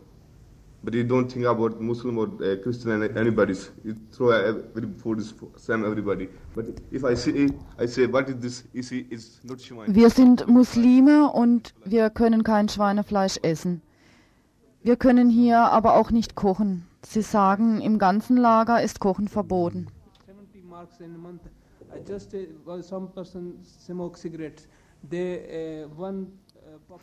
[0.83, 3.71] but you don't think about Muslim or uh, Christian anybody's.
[3.83, 6.29] You throw every food is same everybody.
[6.55, 8.63] But if I say, I say, what is this?
[8.87, 9.93] See, it's not Shivani.
[9.95, 13.81] Wir sind Muslime und wir können kein Schweinefleisch essen.
[14.83, 16.85] Wir können hier aber auch nicht kochen.
[17.01, 19.87] Sie sagen, im ganzen Lager ist Kochen verboten.
[20.25, 21.41] 70 marks in a month.
[21.95, 22.81] I just uh, uh,
[25.95, 26.97] uh,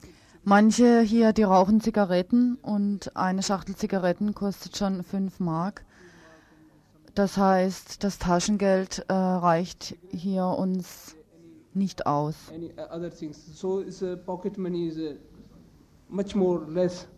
[0.45, 5.85] Manche hier, die rauchen Zigaretten und eine Schachtel Zigaretten kostet schon 5 Mark.
[7.15, 11.17] Das heißt, das Taschengeld äh, reicht hier uns
[11.73, 12.35] nicht aus.
[12.53, 13.59] any other things.
[13.59, 15.15] So it's, uh, pocket money is uh,
[16.09, 17.09] much more less.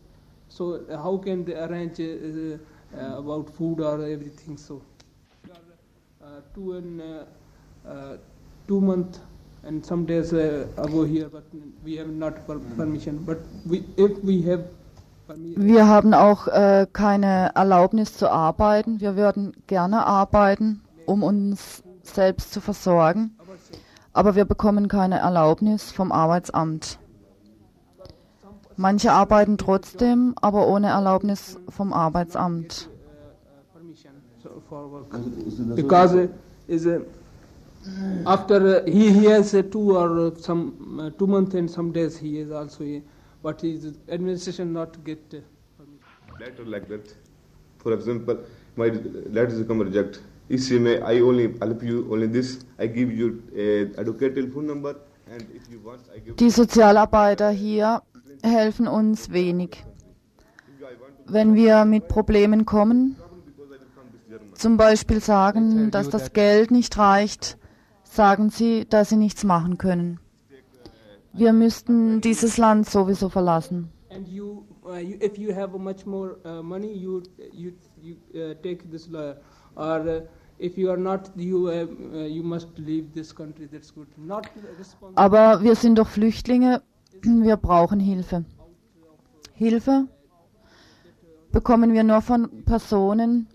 [0.48, 2.58] So uh, how can they arrange uh,
[2.96, 4.56] uh, about food or everything?
[4.56, 4.82] So
[6.22, 7.24] uh, two and uh,
[7.88, 8.16] uh,
[8.66, 9.18] two month
[9.64, 11.44] and some days uh, ago here, but
[11.84, 13.18] we have not per permission.
[13.24, 14.64] But we, if we have
[15.56, 19.00] Wir haben auch äh, keine Erlaubnis zu arbeiten.
[19.02, 23.36] Wir würden gerne arbeiten, um uns selbst zu versorgen,
[24.14, 26.98] aber wir bekommen keine Erlaubnis vom Arbeitsamt.
[28.78, 32.88] Manche arbeiten trotzdem, aber ohne Erlaubnis vom Arbeitsamt.
[35.74, 36.28] Because
[36.68, 37.00] is uh,
[38.24, 42.18] after uh, he, he has uh, two or some uh, two months and some days
[42.18, 43.02] he is also here,
[43.42, 45.38] but his administration not get uh,
[46.38, 47.16] Letter like that.
[47.78, 48.38] For example,
[48.76, 48.92] my
[49.32, 50.20] letters come reject.
[50.48, 52.64] If may, I only help you only this.
[52.78, 54.94] I give you uh, advocate telephone number,
[55.28, 56.36] and if you want, I give.
[56.36, 58.02] Die Sozialarbeiter hier
[58.42, 59.84] helfen uns wenig.
[61.26, 63.16] Wenn wir mit Problemen kommen,
[64.54, 67.58] zum Beispiel sagen, dass das Geld nicht reicht,
[68.02, 70.20] sagen sie, dass sie nichts machen können.
[71.32, 73.92] Wir müssten dieses Land sowieso verlassen.
[74.10, 75.04] uh, uh, uh,
[85.14, 86.82] Aber wir sind doch Flüchtlinge,
[87.22, 88.44] wir brauchen Hilfe.
[89.54, 90.06] Hilfe
[91.52, 93.48] bekommen wir nur von Personen,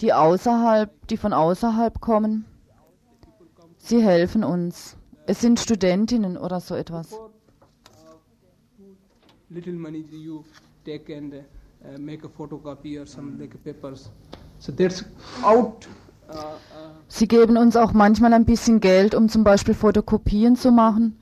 [0.00, 2.44] die außerhalb, die von außerhalb kommen.
[3.78, 4.96] Sie helfen uns.
[5.26, 7.14] Es sind Studentinnen oder so etwas.
[9.50, 10.44] little money you
[10.84, 14.08] take and uh, make a photocopy or some like papers
[14.58, 15.04] so that's
[15.42, 15.86] out
[16.28, 20.70] uh, uh, Sie geben uns auch manchmal ein bisschen Geld, um zum Beispiel Fotokopien zu
[20.70, 21.19] machen.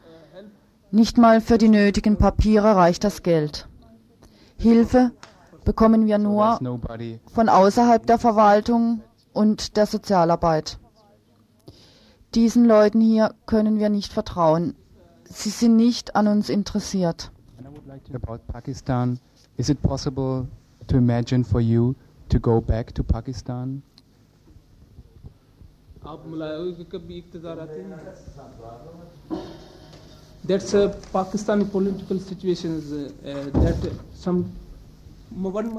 [0.92, 3.68] Nicht mal für die nötigen Papiere reicht das Geld.
[4.58, 5.12] Hilfe
[5.66, 6.60] bekommen wir nur
[7.34, 9.02] von außerhalb der Verwaltung
[9.34, 10.78] und der Sozialarbeit.
[12.36, 14.76] Diesen Leuten hier können wir nicht vertrauen.
[15.26, 17.32] Sie sind nicht an uns interessiert.
[18.14, 19.20] about Pakistan.
[19.58, 20.48] Is it possible
[20.88, 21.96] to imagine for you
[22.30, 23.82] to go back to Pakistan?
[26.06, 27.90] आप मुलायम के कभी इक़्तिदार आते हैं
[30.49, 32.73] that's a Pakistani political situation
[33.25, 33.77] uh, that
[34.15, 34.45] some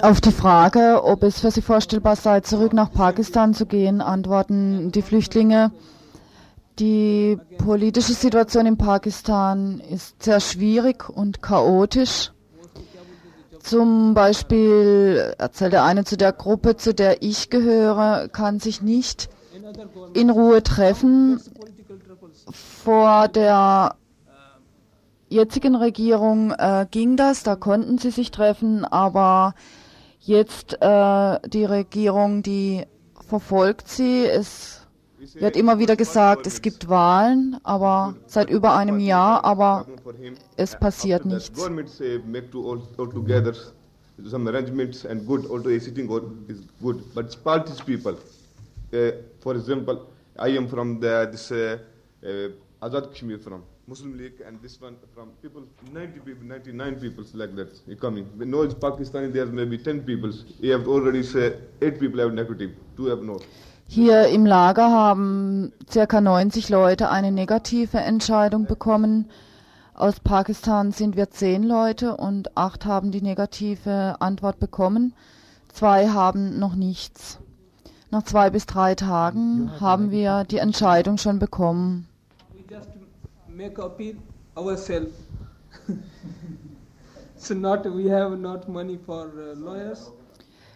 [0.04, 4.92] Auf die Frage, ob es für Sie vorstellbar sei, zurück nach Pakistan zu gehen, antworten
[4.92, 5.72] die Flüchtlinge,
[6.78, 12.32] die politische Situation in Pakistan ist sehr schwierig und chaotisch.
[13.60, 19.30] Zum Beispiel erzählt der eine zu der Gruppe, zu der ich gehöre, kann sich nicht
[20.14, 21.42] in Ruhe treffen.
[22.52, 23.96] Vor der
[25.30, 29.54] jetzigen Regierung äh, ging das, da konnten sie sich treffen, aber
[30.20, 32.86] jetzt äh, die Regierung, die
[33.28, 34.26] verfolgt sie.
[34.26, 34.88] Es
[35.36, 39.86] wird immer wieder gesagt, es gibt Wahlen, aber seit über einem Jahr, aber
[40.58, 41.52] es passiert nichts.
[42.98, 43.54] Together
[44.26, 46.10] some arrangements and good also a sitting
[46.48, 48.18] is good, but it's parties people.
[48.94, 51.78] Uh, for example, I am from the this uh,
[52.24, 52.50] uh,
[52.86, 57.56] Azad Kashmir from Muslim League and this one from people 90 people 99 people like
[57.56, 58.26] that coming.
[58.38, 60.32] Know it's Pakistani there's maybe 10 people.
[60.60, 63.40] You have already say 8 people have negative, 2 have no.
[63.88, 69.26] Hier im Lager haben circa 90 Leute eine negative Entscheidung bekommen.
[69.96, 75.14] Aus Pakistan sind wir zehn Leute und acht haben die negative Antwort bekommen.
[75.70, 77.40] Zwei haben noch nichts.
[78.12, 82.09] Nach zwei bis drei Tagen haben wir die Entscheidung schon bekommen.
[83.60, 84.16] Make appeal
[84.58, 85.14] ourselves
[87.46, 90.12] so not we have not money for uh, lawyers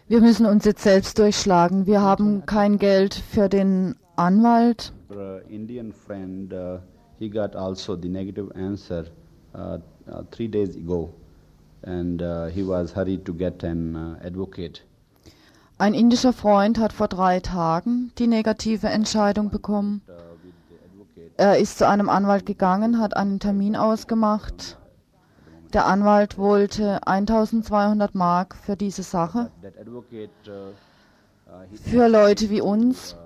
[0.06, 1.86] Wir müssen uns jetzt selbst durchschlagen.
[1.86, 4.92] Wir haben kein Geld für den Anwalt.
[5.08, 6.80] Our uh, Indian friend, uh,
[7.18, 9.06] he got also the negative answer
[9.54, 11.08] uh, uh, three days ago,
[11.86, 14.82] and uh, he was hurried to get an uh, advocate.
[15.78, 20.02] Ein indischer Freund hat vor drei Tagen die negative Entscheidung bekommen.
[21.36, 24.78] Er ist zu einem Anwalt gegangen, hat einen Termin ausgemacht.
[25.72, 29.50] Der Anwalt wollte 1200 Mark für diese Sache.
[31.82, 33.16] Für Leute wie uns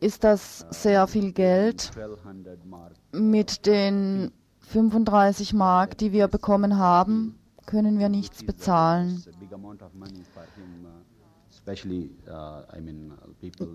[0.00, 1.90] ist das sehr viel Geld.
[1.96, 2.92] 1200 mark.
[3.12, 4.30] Mit den
[4.60, 9.24] 35 Mark, die wir bekommen haben, können wir nichts bezahlen.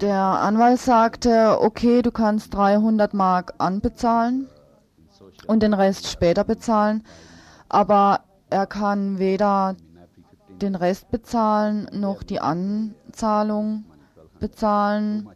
[0.02, 4.48] Der Anwalt sagte, okay, du kannst 300 Mark anbezahlen
[5.48, 7.04] und den Rest später bezahlen,
[7.68, 9.76] aber er kann weder
[10.62, 13.86] den Rest bezahlen noch die Anzahlung
[14.40, 15.30] bezahlen.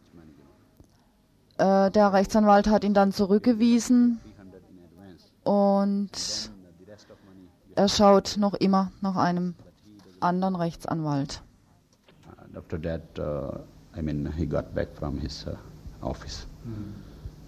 [1.58, 4.20] Äh, der Rechtsanwalt hat ihn dann zurückgewiesen
[5.44, 6.50] und
[7.74, 9.54] er schaut noch immer nach einem
[10.20, 11.42] anderen Rechtsanwalt.
[12.56, 13.58] After that, uh,
[13.96, 15.56] I mean, he got back from his uh,
[16.02, 16.46] office.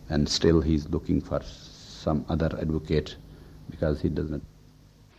[0.08, 3.16] And still he's looking for some other advocate
[3.70, 4.42] because he doesn't.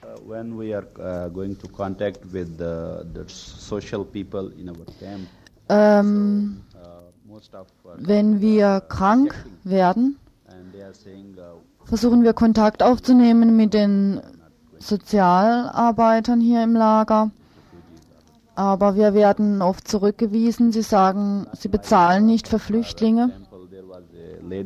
[0.04, 4.86] Uh, when we are uh, going to contact with the, the social people in our
[5.00, 5.28] camp,
[7.28, 10.18] most of uh, wenn wir krank werden,
[10.94, 11.36] saying
[11.84, 14.22] versuchen wir Kontakt aufzunehmen mit den
[14.80, 17.32] Sozialarbeitern hier im Lager.
[18.58, 20.72] Aber wir werden oft zurückgewiesen.
[20.72, 23.30] Sie sagen, sie bezahlen nicht für Flüchtlinge.
[23.52, 24.58] uh, uh,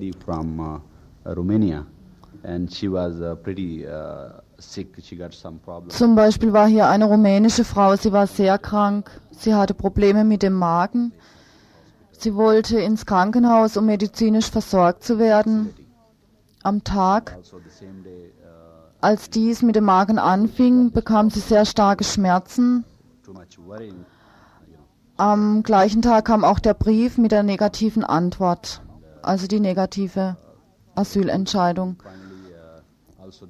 [5.65, 5.89] uh.
[5.89, 9.11] Zum Beispiel war hier eine rumänische Frau, sie war sehr krank.
[9.31, 11.11] Sie hatte Probleme mit dem Magen.
[12.13, 15.73] Sie wollte ins Krankenhaus, um medizinisch versorgt zu werden.
[16.63, 17.37] Am Tag,
[19.01, 22.85] als dies mit dem Magen anfing, bekam sie sehr starke Schmerzen.
[25.17, 28.81] Am gleichen Tag kam auch der Brief mit der negativen Antwort,
[29.21, 30.37] also die negative
[30.95, 31.97] Asylentscheidung.
[33.17, 33.49] Also uh,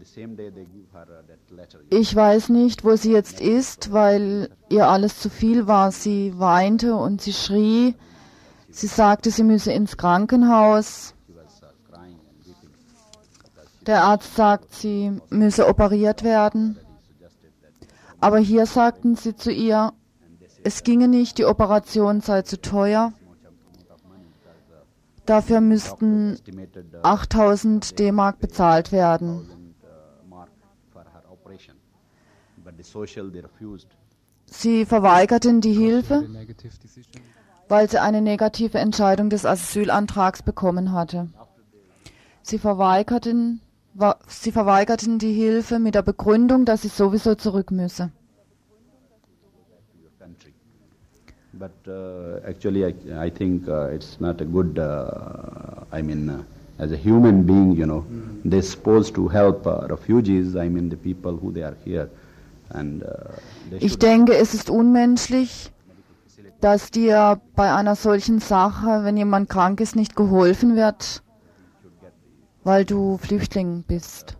[1.28, 1.80] that letter.
[1.90, 5.92] Ich weiß nicht, wo sie jetzt ist, weil ihr alles zu viel war.
[5.92, 7.96] Sie weinte und sie schrie.
[8.70, 11.16] Sie sagte, sie müsse ins Krankenhaus.
[13.88, 16.78] Der Arzt sagt, sie müsse operiert werden.
[18.22, 19.93] Aber hier sagten sie zu ihr,
[20.63, 23.13] es ginge nicht, die Operation sei zu teuer.
[25.26, 26.38] Dafür müssten
[27.03, 29.49] 8000 D-Mark bezahlt werden.
[34.45, 36.28] Sie verweigerten die Hilfe,
[37.67, 41.30] weil sie eine negative Entscheidung des Asylantrags bekommen hatte.
[42.43, 43.61] Sie verweigerten,
[44.28, 48.12] sie verweigerten die Hilfe mit der Begründung, dass sie sowieso zurück müsse.
[51.54, 52.94] But uh, actually, I,
[53.28, 54.80] I think uh, it's not a good.
[54.80, 56.44] Uh, I mean, uh,
[56.80, 58.06] as a human being, you know,
[58.46, 60.56] they're supposed to help uh, refugees.
[60.56, 62.10] I mean, the people who they are here,
[62.70, 63.36] and uh,
[63.80, 65.72] Ich denke, es ist unmenschlich,
[66.62, 71.22] dass dir bei einer solchen Sache, wenn jemand krank ist, nicht geholfen wird,
[72.64, 74.38] weil du Flüchtling bist.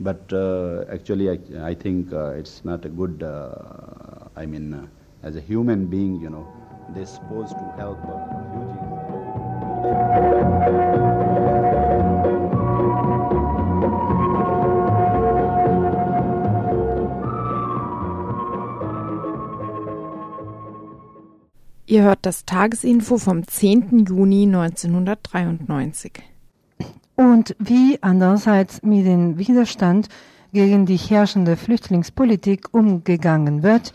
[0.00, 1.40] But uh, actually, I,
[1.70, 3.20] I think uh, it's not a good.
[3.20, 4.86] Uh, I mean, uh,
[5.24, 6.46] as a human being, you know,
[6.94, 8.38] they're supposed to help uh,
[21.98, 24.06] Ihr hört das Tagesinfo vom 10.
[24.06, 26.12] Juni 1993.
[27.16, 30.08] Und wie andererseits mit dem Widerstand
[30.52, 33.92] gegen die herrschende Flüchtlingspolitik umgegangen wird,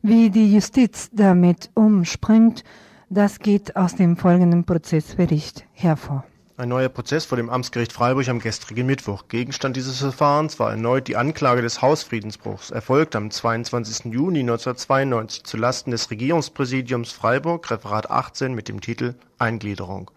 [0.00, 2.64] wie die Justiz damit umspringt,
[3.10, 6.24] das geht aus dem folgenden Prozessbericht hervor.
[6.62, 9.24] Ein neuer Prozess vor dem Amtsgericht Freiburg am gestrigen Mittwoch.
[9.26, 14.12] Gegenstand dieses Verfahrens war erneut die Anklage des Hausfriedensbruchs, erfolgt am 22.
[14.12, 20.12] Juni 1992 zulasten des Regierungspräsidiums Freiburg, Referat 18 mit dem Titel Eingliederung.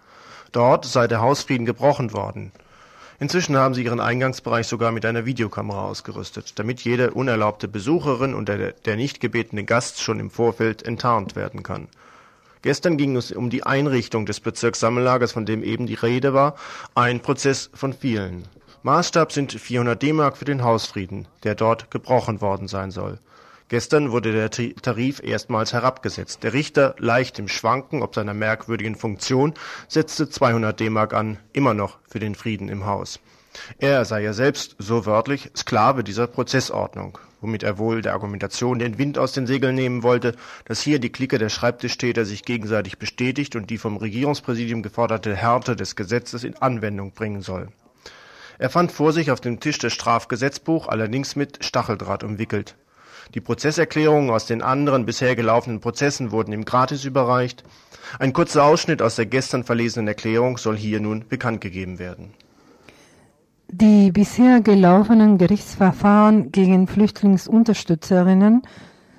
[0.51, 2.51] Dort sei der Hausfrieden gebrochen worden.
[3.17, 8.49] Inzwischen haben sie ihren Eingangsbereich sogar mit einer Videokamera ausgerüstet, damit jede unerlaubte Besucherin und
[8.49, 11.87] der, der nicht gebetene Gast schon im Vorfeld enttarnt werden kann.
[12.65, 16.55] Gestern ging es um die Einrichtung des Bezirkssammellagers, von dem eben die Rede war,
[16.95, 18.45] ein Prozess von vielen.
[18.81, 23.19] Maßstab sind 400 D-Mark für den Hausfrieden, der dort gebrochen worden sein soll.
[23.67, 26.41] Gestern wurde der Tarif erstmals herabgesetzt.
[26.41, 29.53] Der Richter, leicht im Schwanken ob seiner merkwürdigen Funktion,
[29.87, 33.19] setzte 200 D-Mark an, immer noch für den Frieden im Haus.
[33.77, 38.97] Er sei ja selbst, so wörtlich, Sklave dieser Prozessordnung, womit er wohl der Argumentation den
[38.97, 40.35] Wind aus den Segeln nehmen wollte,
[40.65, 45.75] dass hier die Clique der Schreibtischtäter sich gegenseitig bestätigt und die vom Regierungspräsidium geforderte Härte
[45.75, 47.69] des Gesetzes in Anwendung bringen soll.
[48.57, 52.75] Er fand vor sich auf dem Tisch das Strafgesetzbuch, allerdings mit Stacheldraht umwickelt.
[53.33, 57.63] Die Prozesserklärungen aus den anderen bisher gelaufenen Prozessen wurden ihm gratis überreicht.
[58.19, 62.33] Ein kurzer Ausschnitt aus der gestern verlesenen Erklärung soll hier nun bekannt gegeben werden.
[63.71, 68.61] Die bisher gelaufenen Gerichtsverfahren gegen Flüchtlingsunterstützerinnen,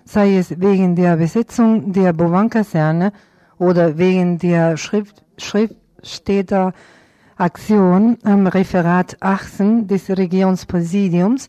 [0.04, 3.12] sei es wegen der Besetzung der Bovan-Kaserne
[3.58, 11.48] oder wegen der Schrift Schriftstelleraktion am Referat 18 des Regierungspräsidiums,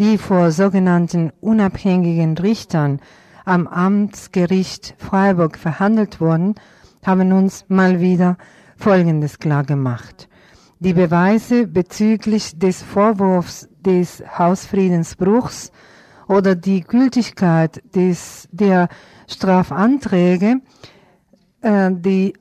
[0.00, 2.98] die vor sogenannten unabhängigen Richtern
[3.44, 6.56] am Amtsgericht Freiburg verhandelt wurden,
[7.06, 8.36] haben uns mal wieder
[8.76, 10.28] Folgendes klargemacht.
[10.84, 15.72] Die Beweise bezüglich des Vorwurfs des Hausfriedensbruchs
[16.28, 18.88] oder die Gültigkeit des, der
[19.26, 20.56] Strafanträge
[21.62, 22.34] äh, die,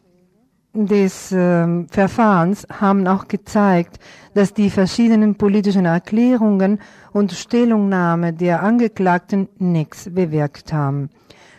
[0.74, 4.00] des äh, Verfahrens haben auch gezeigt,
[4.34, 6.82] dass die verschiedenen politischen Erklärungen
[7.14, 11.10] und Stellungnahme der Angeklagten nichts bewirkt haben.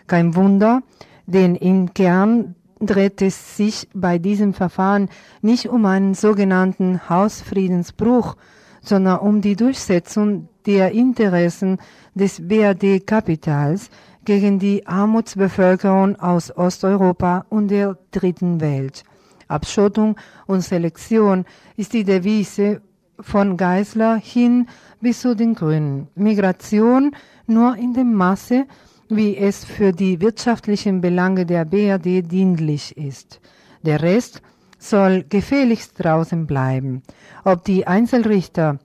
[0.06, 0.82] Kein Wunder,
[1.26, 5.08] denn im Kern dreht es sich bei diesem Verfahren
[5.42, 8.36] nicht um einen sogenannten Hausfriedensbruch,
[8.82, 11.78] sondern um die Durchsetzung der Interessen
[12.14, 13.90] des BRD-Kapitals
[14.24, 19.04] gegen die Armutsbevölkerung aus Osteuropa und der dritten Welt.
[19.48, 20.16] Abschottung
[20.46, 21.44] und Selektion
[21.76, 22.80] ist die Devise
[23.20, 24.68] von Geisler hin
[25.00, 26.08] bis zu den Grünen.
[26.14, 27.14] Migration
[27.46, 28.66] nur in dem Maße,
[29.08, 33.40] wie es für die wirtschaftlichen Belange der BRD dienlich ist.
[33.82, 34.42] Der Rest
[34.78, 37.02] soll gefälligst draußen bleiben.
[37.44, 38.78] Ob die Einzelrichter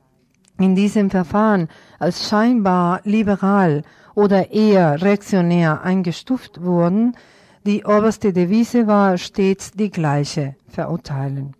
[0.57, 1.67] in diesem Verfahren
[1.99, 3.83] als scheinbar liberal
[4.15, 7.15] oder eher reaktionär eingestuft wurden,
[7.65, 11.53] die oberste Devise war stets die gleiche, verurteilen.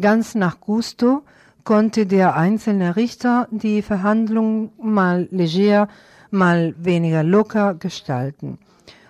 [0.00, 1.22] Ganz nach Gusto
[1.64, 5.88] konnte der einzelne Richter die Verhandlung mal leger,
[6.30, 8.58] mal weniger locker gestalten.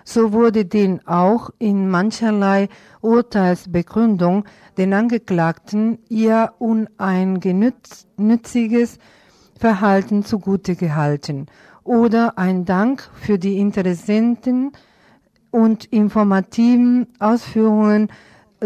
[0.03, 2.67] So wurde den auch in mancherlei
[3.01, 4.43] Urteilsbegründung
[4.77, 8.97] den Angeklagten ihr uneingenütziges
[9.59, 11.45] Verhalten zugute gehalten
[11.83, 14.71] oder ein Dank für die interessanten
[15.51, 18.09] und informativen Ausführungen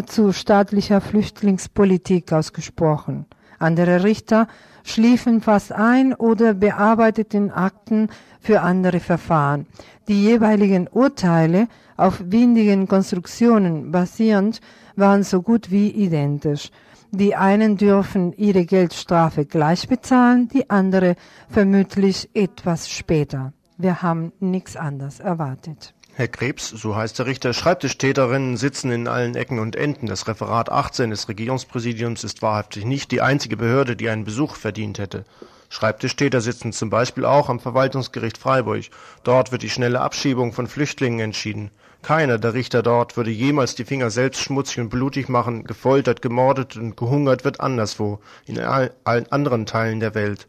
[0.06, 3.26] zu staatlicher Flüchtlingspolitik ausgesprochen.
[3.60, 4.48] Andere Richter
[4.84, 8.10] schliefen fast ein oder bearbeiteten Akten
[8.44, 9.66] für andere Verfahren.
[10.08, 11.68] Die jeweiligen Urteile
[11.98, 14.60] auf windigen Konstruktionen basierend
[14.96, 16.70] waren so gut wie identisch.
[17.12, 21.16] Die einen dürfen ihre Geldstrafe gleich bezahlen, die andere
[21.50, 23.54] vermutlich etwas später.
[23.78, 25.94] Wir haben nichts anderes erwartet.
[26.16, 30.06] Herr Krebs, so heißt der Richter, Schreibtischtäterinnen sitzen in allen Ecken und Enden.
[30.06, 35.00] Das Referat 18 des Regierungspräsidiums ist wahrhaftig nicht die einzige Behörde, die einen Besuch verdient
[35.00, 35.26] hätte.
[35.74, 38.84] Schreibtischtäter sitzen zum Beispiel auch am Verwaltungsgericht Freiburg.
[39.24, 41.72] Dort wird die schnelle Abschiebung von Flüchtlingen entschieden.
[42.04, 45.64] Keiner der Richter dort würde jemals die Finger selbst schmutzig und blutig machen.
[45.64, 50.48] Gefoltert, gemordet und gehungert wird anderswo, in allen anderen Teilen der Welt.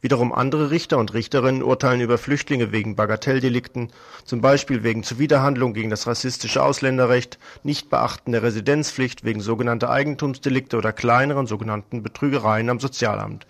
[0.00, 3.90] Wiederum andere Richter und Richterinnen urteilen über Flüchtlinge wegen Bagatelldelikten,
[4.24, 10.92] zum Beispiel wegen Zuwiderhandlung gegen das rassistische Ausländerrecht, Nichtbeachten der Residenzpflicht wegen sogenannter Eigentumsdelikte oder
[10.92, 13.46] kleineren sogenannten Betrügereien am Sozialamt.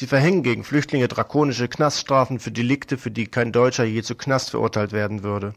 [0.00, 4.48] Sie verhängen gegen Flüchtlinge drakonische Knaststrafen für Delikte, für die kein Deutscher je zu Knast
[4.48, 5.52] verurteilt werden würde.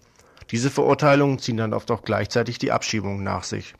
[0.51, 3.73] Diese Verurteilungen ziehen dann oft auch gleichzeitig die Abschiebung nach sich.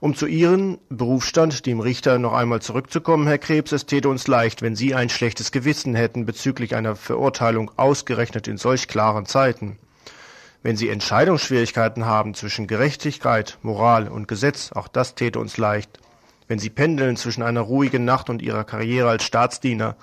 [0.00, 4.60] Um zu Ihrem Berufsstand, dem Richter, noch einmal zurückzukommen, Herr Krebs, es täte uns leicht,
[4.60, 9.78] wenn Sie ein schlechtes Gewissen hätten bezüglich einer Verurteilung ausgerechnet in solch klaren Zeiten.
[10.64, 16.00] Wenn Sie Entscheidungsschwierigkeiten haben zwischen Gerechtigkeit, Moral und Gesetz, auch das täte uns leicht.
[16.52, 19.96] Wenn Sie pendeln zwischen einer ruhigen Nacht und Ihrer Karriere als Staatsdiener,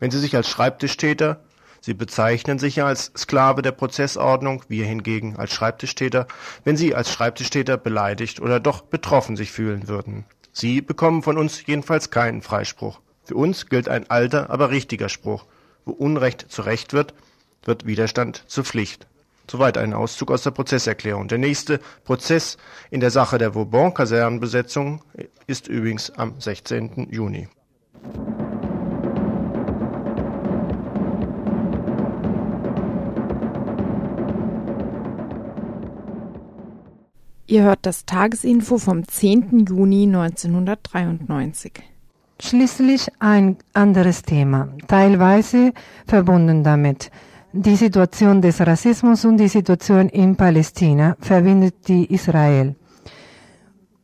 [0.00, 1.40] wenn Sie sich als Schreibtischtäter
[1.80, 6.26] Sie bezeichnen sich ja als Sklave der Prozessordnung, wir hingegen als Schreibtischtäter,
[6.62, 10.26] wenn Sie als Schreibtischtäter beleidigt oder doch betroffen sich fühlen würden.
[10.52, 13.00] Sie bekommen von uns jedenfalls keinen Freispruch.
[13.22, 15.46] Für uns gilt ein alter, aber richtiger Spruch.
[15.86, 17.14] Wo Unrecht zu Recht wird,
[17.64, 19.06] wird Widerstand zur Pflicht.
[19.50, 21.28] Soweit ein Auszug aus der Prozesserklärung.
[21.28, 22.56] Der nächste Prozess
[22.90, 25.02] in der Sache der Vauban-Kasernenbesetzung
[25.46, 27.08] ist übrigens am 16.
[27.10, 27.48] Juni.
[37.46, 39.66] Ihr hört das Tagesinfo vom 10.
[39.68, 41.82] Juni 1993.
[42.40, 45.72] Schließlich ein anderes Thema, teilweise
[46.06, 47.10] verbunden damit.
[47.56, 52.74] Die Situation des Rassismus und die Situation in Palästina verbindet die Israel.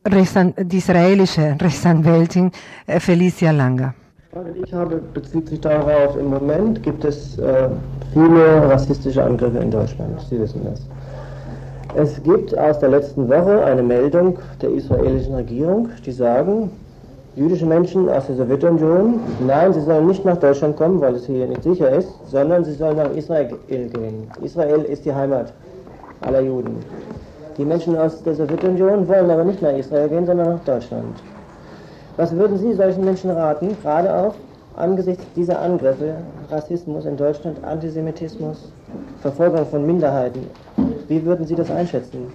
[0.07, 2.53] die israelische Rechtsanwältin
[2.87, 3.93] äh, Felicia Langer.
[4.33, 7.69] Frage, ich habe, bezieht sich darauf, im Moment gibt es äh,
[8.13, 10.21] viele rassistische Angriffe in Deutschland.
[10.31, 10.87] Sie wissen das.
[11.97, 16.71] Es gibt aus der letzten Woche eine Meldung der israelischen Regierung, die sagen,
[17.37, 21.47] jüdische Menschen aus der Sowjetunion, nein, sie sollen nicht nach Deutschland kommen, weil es hier
[21.47, 24.31] nicht sicher ist, sondern sie sollen nach Israel gehen.
[24.43, 25.53] Israel ist die Heimat
[26.23, 26.77] aller Juden.
[27.57, 31.17] Die Menschen aus der Sowjetunion wollen aber nicht nach Israel gehen, sondern nach Deutschland.
[32.17, 34.35] Was würden Sie solchen Menschen raten, gerade auch
[34.77, 36.15] angesichts dieser Angriffe,
[36.51, 38.73] Rassismus in Deutschland, Antisemitismus,
[39.23, 40.47] Verfolgung von Minderheiten,
[41.09, 42.33] wie würden Sie das einschätzen?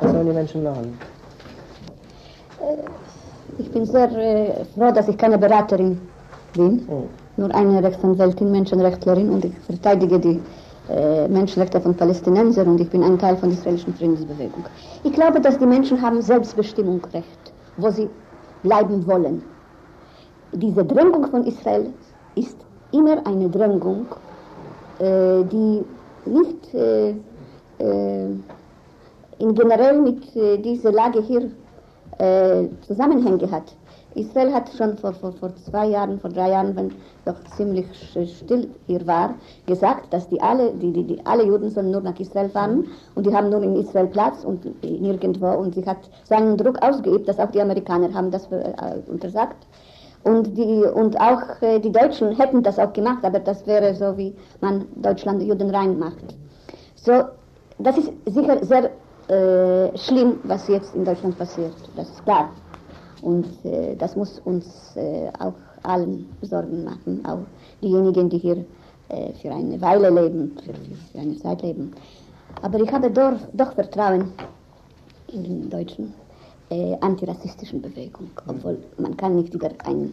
[0.00, 0.98] Was sollen die Menschen machen?
[3.58, 6.00] Ich bin sehr äh, froh, dass ich keine Beraterin
[6.52, 7.04] bin, oh.
[7.36, 10.40] nur eine Rechtsanwältin, Menschenrechtlerin und ich verteidige die
[10.88, 14.64] äh, Menschenrechte von Palästinensern und ich bin ein Teil von der israelischen Friedensbewegung.
[15.02, 18.08] Ich glaube, dass die Menschen haben Selbstbestimmungsrecht, wo sie
[18.62, 19.42] bleiben wollen.
[20.52, 21.92] Diese Drängung von Israel
[22.34, 22.56] ist
[22.92, 24.06] immer eine Drängung,
[24.98, 25.84] äh, die
[26.26, 27.14] nicht äh,
[27.78, 28.28] äh
[29.38, 31.50] in generell mit äh, dieser Lage hier
[32.18, 33.74] äh, Zusammenhänge hat.
[34.14, 36.92] Israel hat schon vor, vor, vor zwei Jahren, vor drei Jahren, wenn
[37.24, 37.86] doch ziemlich
[38.36, 39.34] still hier war,
[39.66, 42.86] gesagt, dass die alle, die, die, die, alle Juden sollen nur nach Israel fahren
[43.16, 46.80] und die haben nur in Israel Platz und nirgendwo und sie hat so einen Druck
[46.80, 48.72] ausgeübt, dass auch die Amerikaner haben das äh,
[49.08, 49.66] untersagt.
[50.22, 54.16] Und, die, und auch äh, die Deutschen hätten das auch gemacht, aber das wäre so,
[54.16, 56.34] wie man Deutschland Juden reinmacht.
[56.94, 57.24] So,
[57.78, 58.90] das ist sicher sehr
[59.28, 61.74] äh, schlimm, was jetzt in Deutschland passiert.
[61.96, 62.50] Das ist klar.
[63.22, 67.40] Und äh, das muss uns äh, auch allen Sorgen machen, auch
[67.82, 68.64] diejenigen, die hier
[69.08, 70.74] äh, für eine Weile leben, für,
[71.12, 71.92] für, eine Zeit leben.
[72.62, 74.32] Aber ich habe doch, doch Vertrauen
[75.28, 76.14] in den deutschen
[76.70, 80.10] äh, antirassistischen Bewegung, obwohl man kann nicht über eine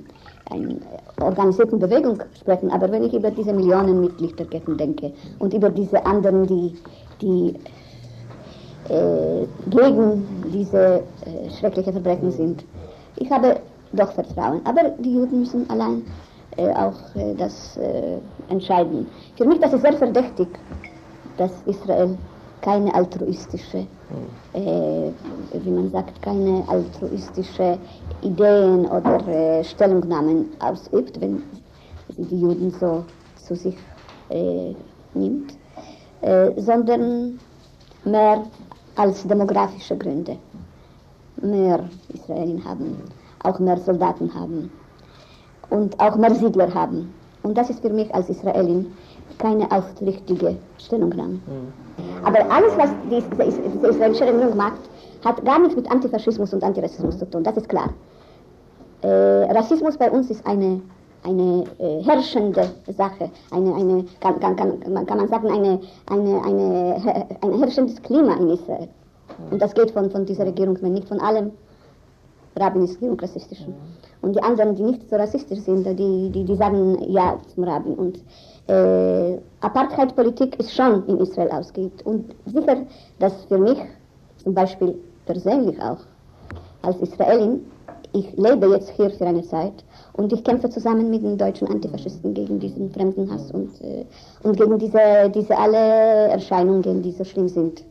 [0.51, 0.81] ein
[1.19, 6.45] organisierten Bewegung sprechen, aber wenn ich über diese Millionen Mitgliederketten denke und über diese anderen,
[6.45, 6.77] die,
[7.21, 7.55] die
[9.69, 12.65] gegen diese äh, schrecklichen Verbrechen sind.
[13.17, 13.61] Ich habe
[13.93, 16.03] doch Vertrauen, aber die Juden müssen allein
[16.57, 18.17] äh, auch äh, das äh,
[18.49, 19.07] entscheiden.
[19.37, 20.47] Für mich das ist sehr verdächtig,
[21.37, 22.17] dass Israel
[22.61, 23.87] keine altruistische,
[24.53, 25.11] äh,
[25.53, 27.77] wie man sagt, keine altruistische
[28.21, 31.41] Ideen oder Stellungnahmen ausübt, wenn
[32.09, 33.03] sie die Juden so
[33.35, 33.77] zu sich
[35.13, 35.53] nimmt,
[36.57, 37.39] sondern
[38.05, 38.43] mehr
[38.95, 40.37] als demografische Gründe.
[41.41, 41.79] Mehr
[42.13, 42.97] Israelien haben,
[43.43, 44.71] auch mehr Soldaten haben
[45.69, 47.13] und auch mehr Siedler haben.
[47.43, 48.93] Und das ist für mich als Israelin
[49.39, 51.33] keine aufrichtige Stellungnahme.
[51.33, 51.73] Mhm.
[52.23, 54.81] Aber alles, was die, die israelische Regierung macht,
[55.25, 57.89] hat gar nichts mit Antifaschismus und Antirassismus zu tun, das ist klar.
[59.01, 59.07] Äh,
[59.51, 60.81] Rassismus bei uns ist eine
[61.23, 67.27] eine äh, herrschende Sache, eine, eine kann, kann, kann, kann man sagen, eine, eine, eine,
[67.41, 68.89] ein herrschendes Klima in Israel.
[69.49, 71.51] Und das geht von, von dieser Regierung, nicht von allem.
[72.57, 73.65] Rabin ist rassistisch.
[74.21, 77.95] Und die anderen, die nicht so rassistisch sind, die, die, die sagen Ja zum Rabin.
[77.95, 78.19] Und
[78.67, 82.05] äh, Apartheidpolitik ist schon in Israel ausgeübt.
[82.05, 82.85] Und sicher,
[83.19, 83.77] dass für mich,
[84.43, 85.99] zum Beispiel persönlich auch,
[86.81, 87.65] als Israelin,
[88.13, 89.83] ich lebe jetzt hier für eine Zeit
[90.13, 94.05] und ich kämpfe zusammen mit den deutschen Antifaschisten gegen diesen Fremdenhass und, äh,
[94.43, 97.83] und gegen diese, diese alle Erscheinungen, die so schlimm sind.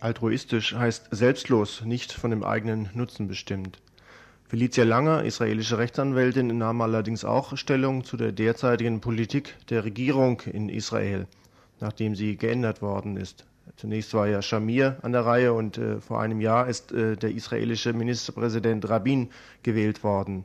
[0.00, 3.78] Altruistisch heißt selbstlos, nicht von dem eigenen Nutzen bestimmt.
[4.46, 10.68] Felicia Langer, israelische Rechtsanwältin, nahm allerdings auch Stellung zu der derzeitigen Politik der Regierung in
[10.68, 11.26] Israel,
[11.80, 13.46] nachdem sie geändert worden ist.
[13.76, 17.30] Zunächst war ja Shamir an der Reihe und äh, vor einem Jahr ist äh, der
[17.30, 19.30] israelische Ministerpräsident Rabin
[19.62, 20.44] gewählt worden.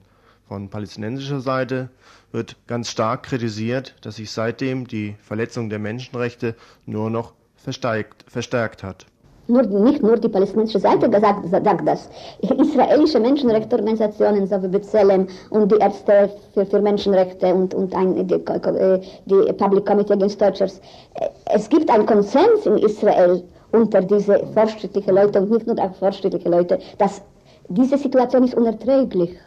[0.49, 1.89] Von palästinensischer Seite
[2.31, 6.55] wird ganz stark kritisiert, dass sich seitdem die Verletzung der Menschenrechte
[6.87, 9.05] nur noch verstärkt, verstärkt hat.
[9.47, 12.09] Nur, nicht nur die palästinensische Seite sagt, sagt das.
[12.41, 18.25] Israelische Menschenrechtsorganisationen, so wie B'Tselem und die Ärzte für, für Menschenrechte und, und ein, die,
[18.25, 20.81] die Public Committee Against Tortures.
[21.13, 26.49] Äh, es gibt einen Konsens in Israel unter diese fortschrittlichen Leute und nicht nur fortschrittliche
[26.49, 27.21] Leute, dass
[27.67, 29.37] diese Situation ist unerträglich.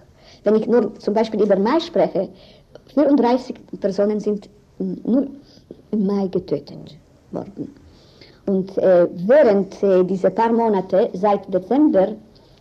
[0.45, 2.29] Wenn ich nur zum Beispiel über Mai spreche,
[2.95, 5.27] 34 Personen sind nur
[5.91, 6.97] im Mai getötet
[7.31, 7.75] worden.
[8.47, 12.17] Und äh, während äh, dieser paar Monate, seit Dezember,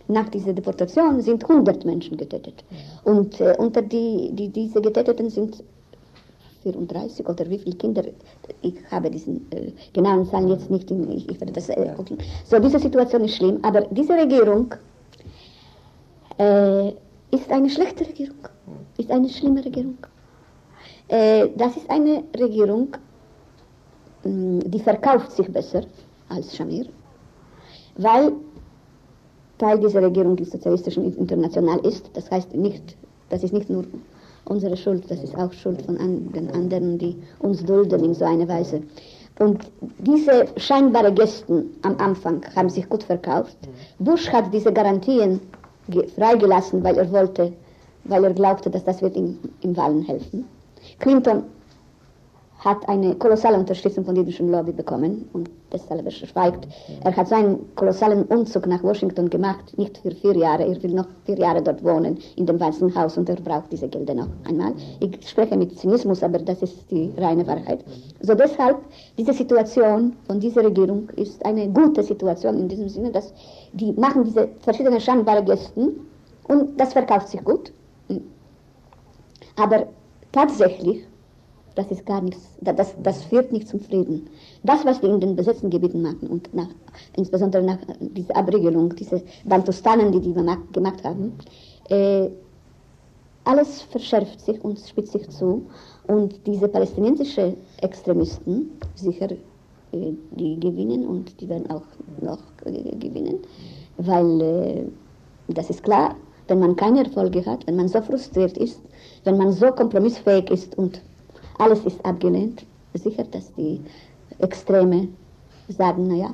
[0.08, 2.64] nach dieser Deportation, sind 100 Menschen getötet.
[3.04, 5.64] Und äh, unter die, die, diese Getöteten sind
[6.64, 8.04] 34 oder wie viele Kinder,
[8.62, 12.18] ich habe diesen äh, genauen Zahlen jetzt nicht, in, ich, ich werde das äh, gucken.
[12.46, 14.74] So, diese Situation ist schlimm, aber diese Regierung
[16.38, 16.92] äh,
[17.32, 18.38] ist eine schlechte Regierung,
[18.98, 19.98] ist eine schlimme Regierung.
[21.08, 22.90] Äh, das ist eine Regierung,
[24.24, 25.84] mm, die verkauft sich besser
[26.30, 26.88] als Shamir,
[27.98, 28.34] weil
[29.58, 32.10] Teil dieser Regierung des sozialistischen International ist.
[32.14, 32.98] Das heißt nicht,
[33.30, 33.86] das ist nicht nur
[34.46, 35.98] unsere Schuld, das ist auch Schuld von
[36.34, 38.82] den anderen, die uns dulden in so einer Weise.
[39.40, 43.58] Und diese scheinbaren Gästen am Anfang haben sich gut verkauft.
[44.00, 45.40] Bush hat diese Garantien
[46.16, 47.54] freigelassen, weil er wollte,
[48.06, 50.46] weil er glaubte, dass das wird ihm im Wahlen helfen.
[51.00, 51.44] Clinton
[52.64, 56.68] hat eine kolossale Unterstützung von der jüdischen Lobby bekommen und deshalb schweigt.
[57.03, 60.93] Er hat so einen kolossalen Umzug nach Washington gemacht, nicht für vier Jahre, er will
[60.93, 64.28] noch vier Jahre dort wohnen, in dem Weißen Haus und er braucht diese Gelder noch
[64.47, 64.74] einmal.
[64.99, 67.84] Ich spreche mit Zynismus, aber das ist die reine Wahrheit.
[68.22, 68.78] So deshalb,
[69.18, 73.34] diese Situation von dieser Regierung ist eine gute Situation in diesem Sinne, dass
[73.74, 75.93] die machen diese verschiedenen scheinbare Gesten
[76.47, 77.74] und das verkauft sich gut.
[79.55, 79.88] Aber
[80.32, 81.05] tatsächlich
[81.76, 84.30] das ist gar nichts, das, das führt nicht zum Frieden.
[84.63, 86.69] Das, was die in den besetzten Gebieten machen und nach,
[87.15, 91.34] insbesondere nach dieser Abregelung, diese Bantustanen, die die gemacht haben,
[91.89, 92.30] äh,
[93.43, 95.65] alles verschärft sich und spitzt sich zu.
[96.07, 101.84] Und diese palästinensischen Extremisten, sicher, äh, die gewinnen und die werden auch
[102.22, 103.39] noch äh, gewinnen,
[103.97, 104.84] weil äh,
[105.47, 106.15] das ist klar,
[106.47, 108.82] wenn man keine Erfolge hat, wenn man so frustriert ist,
[109.24, 111.01] wenn man so kompromissfähig ist und
[111.62, 112.66] alles ist abgelehnt.
[112.93, 113.80] Sicher, dass die
[114.39, 115.07] Extreme
[115.70, 116.34] sagen, naja,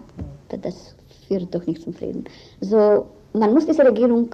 [0.50, 0.96] das
[1.28, 2.24] führt doch nicht zum Frieden.
[2.62, 4.34] So, man muss diese Regierung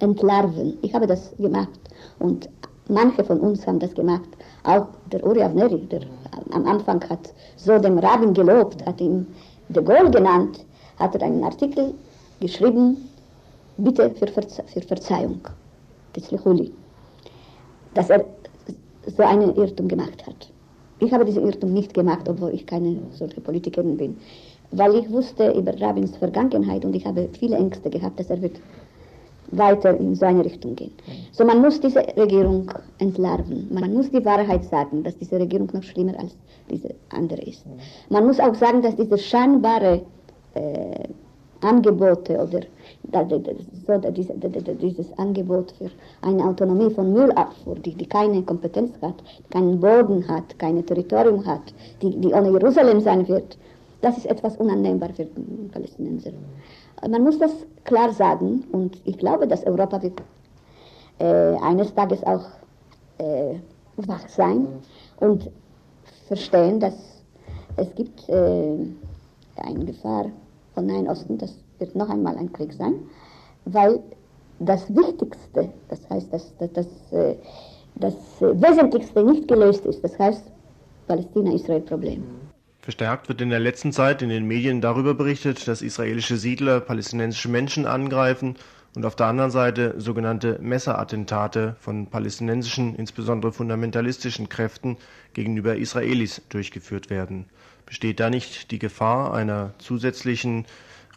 [0.00, 0.76] entlarven.
[0.82, 1.80] Ich habe das gemacht
[2.18, 2.48] und
[2.88, 4.28] manche von uns haben das gemacht.
[4.64, 6.02] Auch der Uri Avneri, der
[6.50, 9.26] am Anfang hat so den Rabbin gelobt, hat ihn
[9.68, 10.64] de Gaulle genannt,
[10.98, 11.94] hat er einen Artikel
[12.40, 13.08] geschrieben,
[13.78, 15.40] bitte für, Verze für Verzeihung,
[17.94, 18.24] dass er
[19.06, 20.52] so einen Irrtum gemacht hat.
[20.98, 24.16] Ich habe diesen Irrtum nicht gemacht, obwohl ich keine solche Politikerin bin,
[24.72, 28.60] weil ich wusste über Rabins Vergangenheit und ich habe viele Ängste gehabt, dass er wird
[29.52, 30.92] weiter in so eine Richtung gehen.
[31.32, 33.68] So man muss diese Regierung entlarven.
[33.70, 36.36] Man muss die Wahrheit sagen, dass diese Regierung noch schlimmer als
[36.70, 37.64] diese andere ist.
[38.10, 40.02] Man muss auch sagen, dass diese scheinbare
[40.54, 41.08] äh,
[41.60, 42.60] Angebote oder
[43.02, 45.90] so, dieses Angebot für
[46.22, 49.14] eine Autonomie von Müllabfuhr, die, die keine Kompetenz hat,
[49.50, 51.62] keinen Boden hat, kein Territorium hat,
[52.02, 53.56] die, die ohne Jerusalem sein wird,
[54.02, 55.26] das ist etwas unannehmbar für
[55.72, 56.30] Palästinenser.
[57.08, 57.52] Man muss das
[57.84, 60.22] klar sagen und ich glaube, dass Europa wird
[61.18, 62.44] äh, eines Tages auch
[63.18, 63.54] äh,
[63.96, 64.66] wach sein
[65.20, 65.50] und
[66.28, 66.94] verstehen, dass
[67.76, 68.76] es gibt äh,
[69.56, 70.26] eine Gefahr
[70.76, 72.94] von Nahen Osten, das wird noch einmal ein Krieg sein,
[73.64, 73.98] weil
[74.58, 77.34] das Wichtigste, das heißt, das, das, das, äh,
[77.96, 80.44] das Wesentlichste nicht gelöst ist, das heißt
[81.08, 82.22] Palästina-Israel-Problem.
[82.82, 87.48] Verstärkt wird in der letzten Zeit in den Medien darüber berichtet, dass israelische Siedler palästinensische
[87.48, 88.56] Menschen angreifen
[88.94, 94.98] und auf der anderen Seite sogenannte Messerattentate von palästinensischen, insbesondere fundamentalistischen Kräften
[95.32, 97.46] gegenüber Israelis durchgeführt werden.
[97.86, 100.66] Besteht da nicht die Gefahr einer zusätzlichen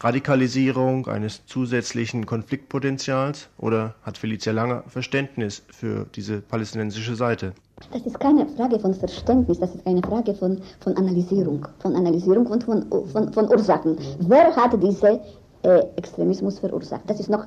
[0.01, 7.53] Radikalisierung, eines zusätzlichen Konfliktpotenzials oder hat Felicia Lange Verständnis für diese palästinensische Seite?
[7.91, 12.45] Das ist keine Frage von Verständnis, das ist eine Frage von, von Analysierung, von Analysierung
[12.47, 13.97] und von, von, von Ursachen.
[14.19, 15.19] Wer hat diese
[15.63, 17.01] äh, Extremismus verursacht?
[17.07, 17.45] Das ist noch,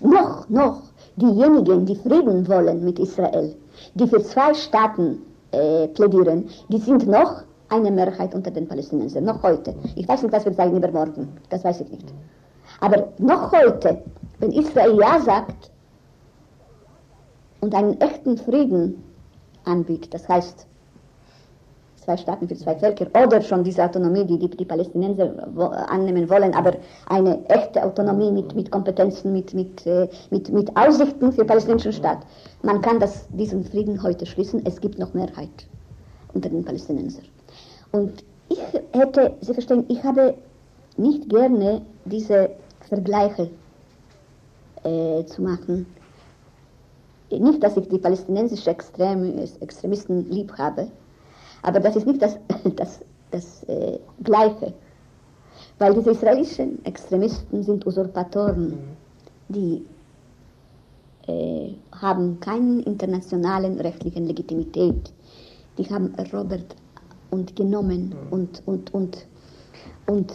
[0.00, 0.82] noch, noch
[1.16, 3.54] diejenigen, die Frieden wollen mit Israel,
[3.94, 5.22] die für zwei Staaten
[5.52, 7.44] äh, plädieren, die sind noch
[7.74, 9.74] eine Mehrheit unter den Palästinensern, noch heute.
[9.96, 12.14] Ich weiß nicht, was wird sein übermorgen, das weiß ich nicht.
[12.80, 14.02] Aber noch heute,
[14.38, 15.70] wenn Israel Ja sagt
[17.60, 19.02] und einen echten Frieden
[19.64, 20.66] anbietet, das heißt
[21.96, 25.32] zwei Staaten für zwei Völker oder schon diese Autonomie, die die, die Palästinenser
[25.88, 26.74] annehmen wollen, aber
[27.08, 31.94] eine echte Autonomie mit, mit Kompetenzen, mit, mit, äh, mit, mit Aussichten für den palästinensischen
[31.94, 32.18] Staat.
[32.62, 35.66] Man kann das, diesen Frieden heute schließen, es gibt noch Mehrheit
[36.34, 37.24] unter den Palästinensern.
[37.94, 38.58] Und ich
[38.90, 40.34] hätte, Sie verstehen, ich habe
[40.96, 42.50] nicht gerne diese
[42.88, 43.50] Vergleiche
[44.82, 45.86] äh, zu machen.
[47.30, 50.88] Nicht, dass ich die palästinensischen Extrem, Extremisten lieb habe,
[51.62, 52.36] aber das ist nicht das,
[52.76, 52.98] das,
[53.30, 54.74] das äh, Gleiche.
[55.78, 58.76] Weil diese israelischen Extremisten sind Usurpatoren,
[59.48, 59.86] die
[61.28, 65.12] äh, haben keinen internationalen rechtlichen Legitimität.
[65.78, 66.74] Die haben Robert
[67.30, 69.26] und genommen und, und, und,
[70.06, 70.32] und,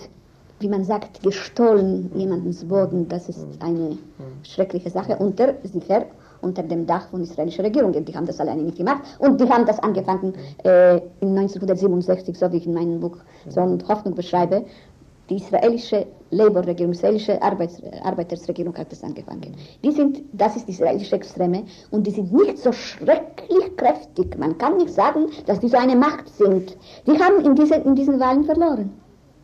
[0.60, 3.08] wie man sagt, gestohlen jemandens Boden.
[3.08, 3.98] Das ist eine
[4.44, 6.06] schreckliche Sache unter, sicher,
[6.42, 7.94] unter dem Dach von israelischer Regierung.
[7.94, 9.04] Die haben das alleine nicht gemacht.
[9.20, 10.34] Und die haben das angefangen
[10.64, 13.18] äh, in 1967, so wie ich in meinem Buch
[13.48, 14.66] so eine Hoffnung beschreibe,
[15.30, 19.56] die israelische Labour-Regierung, israelische Arbeits Arbeitersregierung hat das angefangen.
[19.84, 24.38] Die sind, das ist die israelische Extreme und die sind nicht so schrecklich kräftig.
[24.38, 26.78] Man kann nicht sagen, dass die so eine Macht sind.
[27.08, 28.92] Die haben in, diese, in diesen Wahlen verloren.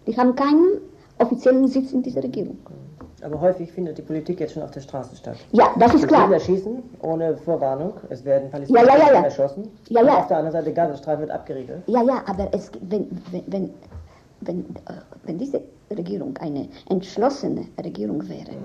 [0.08, 0.80] Die haben keinen
[1.20, 2.58] offiziellen Sitz in dieser Regierung.
[3.26, 5.38] Aber häufig findet die Politik jetzt schon auf der Straße statt.
[5.52, 6.40] Ja, das ist es klar.
[6.40, 7.94] Schießen ohne Vorwarnung.
[8.10, 9.24] Es werden Palästinenser Ja, ja, ja, ja.
[9.24, 9.68] erschossen.
[9.90, 10.18] Ja, Und ja.
[10.20, 11.82] auf der anderen Seite Gazastreifen wird abgeriegelt.
[11.88, 13.74] Ja, ja, aber es, wenn, wenn, wenn,
[14.48, 18.56] wenn, äh, wenn diese Regierung eine entschlossene Regierung wäre,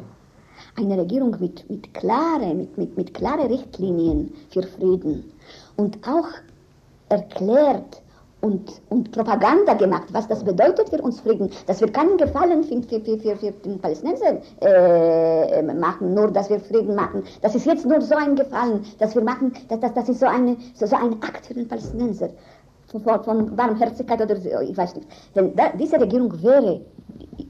[0.77, 5.25] eine Regierung mit, mit, klare, mit, mit, mit klare Richtlinien für Frieden
[5.77, 6.29] und auch
[7.09, 8.03] erklärt
[8.41, 12.83] und, und Propaganda gemacht, was das bedeutet für uns Frieden, dass wir keinen Gefallen für,
[12.83, 17.23] für, für, für, für den Palästinenser äh, machen, nur dass wir Frieden machen.
[17.43, 20.27] Das ist jetzt nur so ein Gefallen, dass wir machen, das, das, das ist so,
[20.27, 22.31] eine, so, so ein Akt für den Palästinenser.
[22.91, 25.07] Von, von, Warmherzigkeit oder so, ich weiß nicht.
[25.35, 26.81] Wenn da, diese Regierung wäre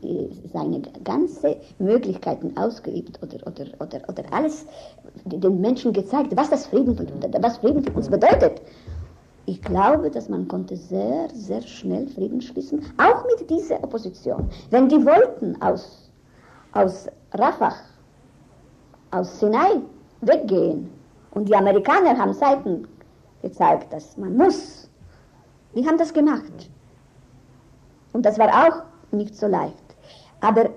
[0.03, 4.67] äh, seine ganze Möglichkeiten ausgeübt oder, oder, oder, oder alles
[5.25, 6.99] den Menschen gezeigt, was das Frieden,
[7.41, 8.61] was Frieden für uns bedeutet.
[9.47, 14.49] Ich glaube, dass man konnte sehr, sehr schnell Frieden schließen, auch mit dieser Opposition.
[14.71, 16.11] Wenn die wollten aus,
[16.73, 17.75] aus Rafah,
[19.11, 19.81] aus Sinai
[20.21, 20.91] weggehen
[21.33, 22.87] und die Amerikaner haben Seiten
[23.43, 24.80] gezeigt, dass man muss,
[25.75, 26.71] die haben das gemacht.
[28.13, 29.75] Und das war auch nicht so leicht.
[30.41, 30.71] Aber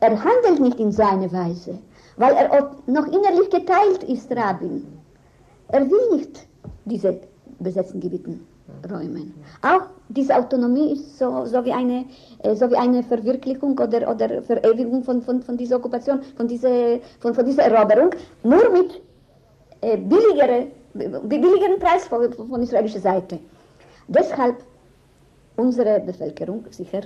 [0.00, 1.78] er handelt nicht in so einer Weise,
[2.16, 4.86] weil er noch innerlich geteilt ist, Rabin.
[5.68, 6.46] Er will nicht
[6.84, 7.20] diese
[7.58, 8.46] besetzten Gebieten
[8.90, 9.34] räumen.
[9.62, 12.04] Auch diese Autonomie ist so, so, wie, eine,
[12.42, 16.98] äh, so wie eine Verwirklichung oder, oder Verewigung von, von, von dieser Okkupation, von dieser,
[17.20, 18.10] von, von dieser Eroberung,
[18.42, 19.00] nur mit
[19.80, 23.38] äh, billigere, billigeren Preis von, von israelischer Seite.
[24.08, 24.64] Deshalb
[25.56, 27.02] unsere Bevölkerung sicher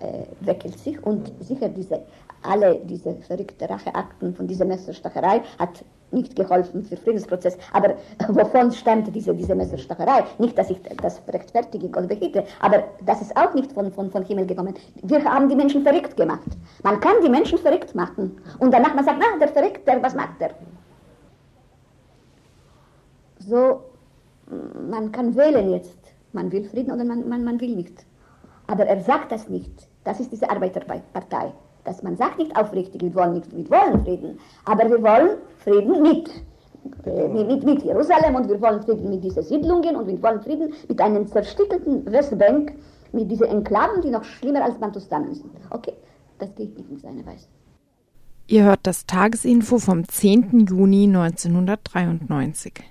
[0.00, 2.00] äh, weckelt sich und sicher diese,
[2.42, 7.58] alle diese verrückten Racheakten von dieser Messerstacherei hat nicht geholfen für Friedensprozess.
[7.72, 7.96] Aber
[8.28, 10.24] wovon stammt diese, diese Messerstacherei?
[10.38, 14.24] Nicht, dass ich das rechtfertige oder behitte, aber das ist auch nicht von, von, von
[14.24, 14.74] Himmel gekommen.
[15.02, 16.48] Wir haben die Menschen verrückt gemacht.
[16.82, 18.40] Man kann die Menschen verrückt machen.
[18.60, 20.50] Und danach man sagt, na, der verrückt, der, was macht der?
[23.40, 23.82] So,
[24.88, 26.03] man kann wählen jetzt.
[26.34, 28.04] Man will Frieden oder man, man, man will nicht.
[28.66, 29.88] Aber er sagt das nicht.
[30.04, 31.52] Das ist diese Arbeiterpartei.
[31.84, 36.02] Dass man sagt nicht aufrichtig, wir wollen nicht, wir wollen Frieden, aber wir wollen Frieden
[36.02, 36.30] mit,
[37.04, 40.72] äh, mit, mit Jerusalem und wir wollen Frieden mit diesen Siedlungen und wir wollen Frieden
[40.88, 42.72] mit einem zerstückelten Westbank,
[43.12, 45.52] mit diesen Enklaven, die noch schlimmer als Bantustanen sind.
[45.70, 45.92] Okay,
[46.38, 47.46] das geht nicht in seiner Weise.
[48.46, 50.66] Ihr hört das Tagesinfo vom 10.
[50.66, 52.82] Juni 1993.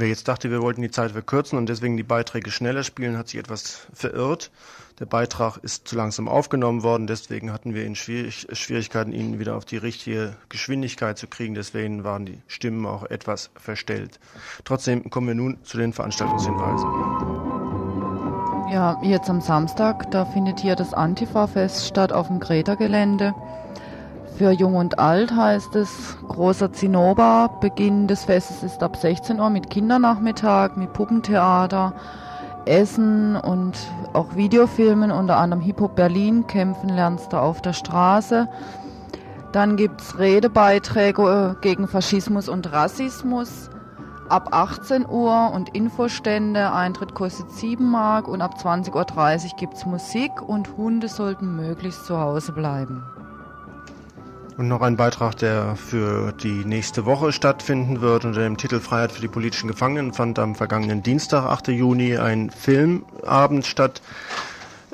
[0.00, 3.26] Wer jetzt dachte, wir wollten die Zeit verkürzen und deswegen die Beiträge schneller spielen, hat
[3.26, 4.52] sich etwas verirrt.
[5.00, 9.56] Der Beitrag ist zu langsam aufgenommen worden, deswegen hatten wir in Schwierig Schwierigkeiten, ihn wieder
[9.56, 11.54] auf die richtige Geschwindigkeit zu kriegen.
[11.54, 14.20] Deswegen waren die Stimmen auch etwas verstellt.
[14.64, 16.88] Trotzdem kommen wir nun zu den Veranstaltungshinweisen.
[18.70, 23.34] Ja, jetzt am Samstag, da findet hier das Antifa-Fest statt auf dem Greta-Gelände.
[24.38, 27.50] Für Jung und Alt heißt es großer Zinnober.
[27.60, 31.92] Beginn des Festes ist ab 16 Uhr mit Kindernachmittag, mit Puppentheater,
[32.64, 33.76] Essen und
[34.12, 38.48] auch Videofilmen, unter anderem Hip-Hop Berlin, Kämpfen lernst du auf der Straße.
[39.50, 43.70] Dann gibt's Redebeiträge äh, gegen Faschismus und Rassismus
[44.28, 46.72] ab 18 Uhr und Infostände.
[46.72, 52.20] Eintritt kostet 7 Mark und ab 20.30 Uhr gibt's Musik und Hunde sollten möglichst zu
[52.20, 53.02] Hause bleiben.
[54.58, 58.24] Und noch ein Beitrag, der für die nächste Woche stattfinden wird.
[58.24, 61.68] Unter dem Titel Freiheit für die politischen Gefangenen fand am vergangenen Dienstag, 8.
[61.68, 64.02] Juni, ein Filmabend statt.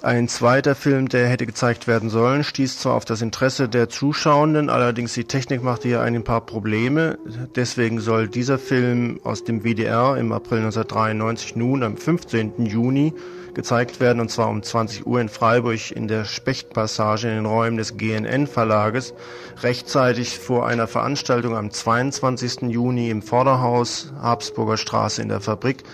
[0.02, 4.68] Ein zweiter Film, der hätte gezeigt werden sollen, stieß zwar auf das Interesse der Zuschauenden,
[4.68, 7.16] allerdings die Technik machte hier ein paar Probleme.
[7.56, 12.66] Deswegen soll dieser Film aus dem WDR im April 1993 nun am 15.
[12.66, 13.14] Juni
[13.54, 17.76] gezeigt werden, und zwar um 20 Uhr in Freiburg in der Spechtpassage in den Räumen
[17.76, 19.14] des GNN Verlages,
[19.62, 22.62] rechtzeitig vor einer Veranstaltung am 22.
[22.62, 25.84] Juni im Vorderhaus Habsburger Straße in der Fabrik,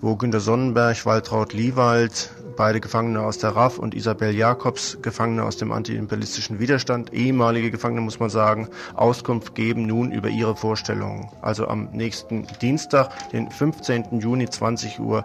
[0.00, 5.56] wo Günter Sonnenberg, Waltraud Liewald, beide Gefangene aus der RAF und Isabel Jakobs, Gefangene aus
[5.56, 11.30] dem antiimperialistischen Widerstand, ehemalige Gefangene muss man sagen, Auskunft geben nun über ihre Vorstellungen.
[11.40, 14.18] Also am nächsten Dienstag, den 15.
[14.18, 15.24] Juni 20 Uhr,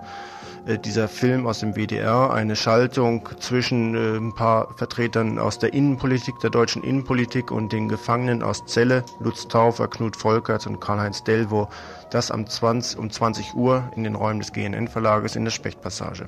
[0.65, 6.39] dieser Film aus dem WDR, eine Schaltung zwischen äh, ein paar Vertretern aus der Innenpolitik,
[6.39, 11.67] der deutschen Innenpolitik und den Gefangenen aus Celle, Lutz Taufer, Knut Volkert und Karl-Heinz Delvo,
[12.11, 16.27] das am 20, um 20 Uhr in den Räumen des GNN-Verlages in der Spechtpassage.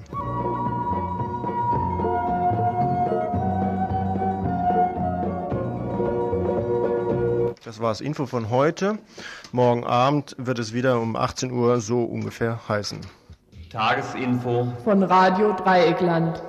[7.64, 9.00] Das war das Info von heute.
[9.52, 13.00] Morgen Abend wird es wieder um 18 Uhr so ungefähr heißen.
[13.76, 16.42] Tagesinfo von Radio Dreieckland.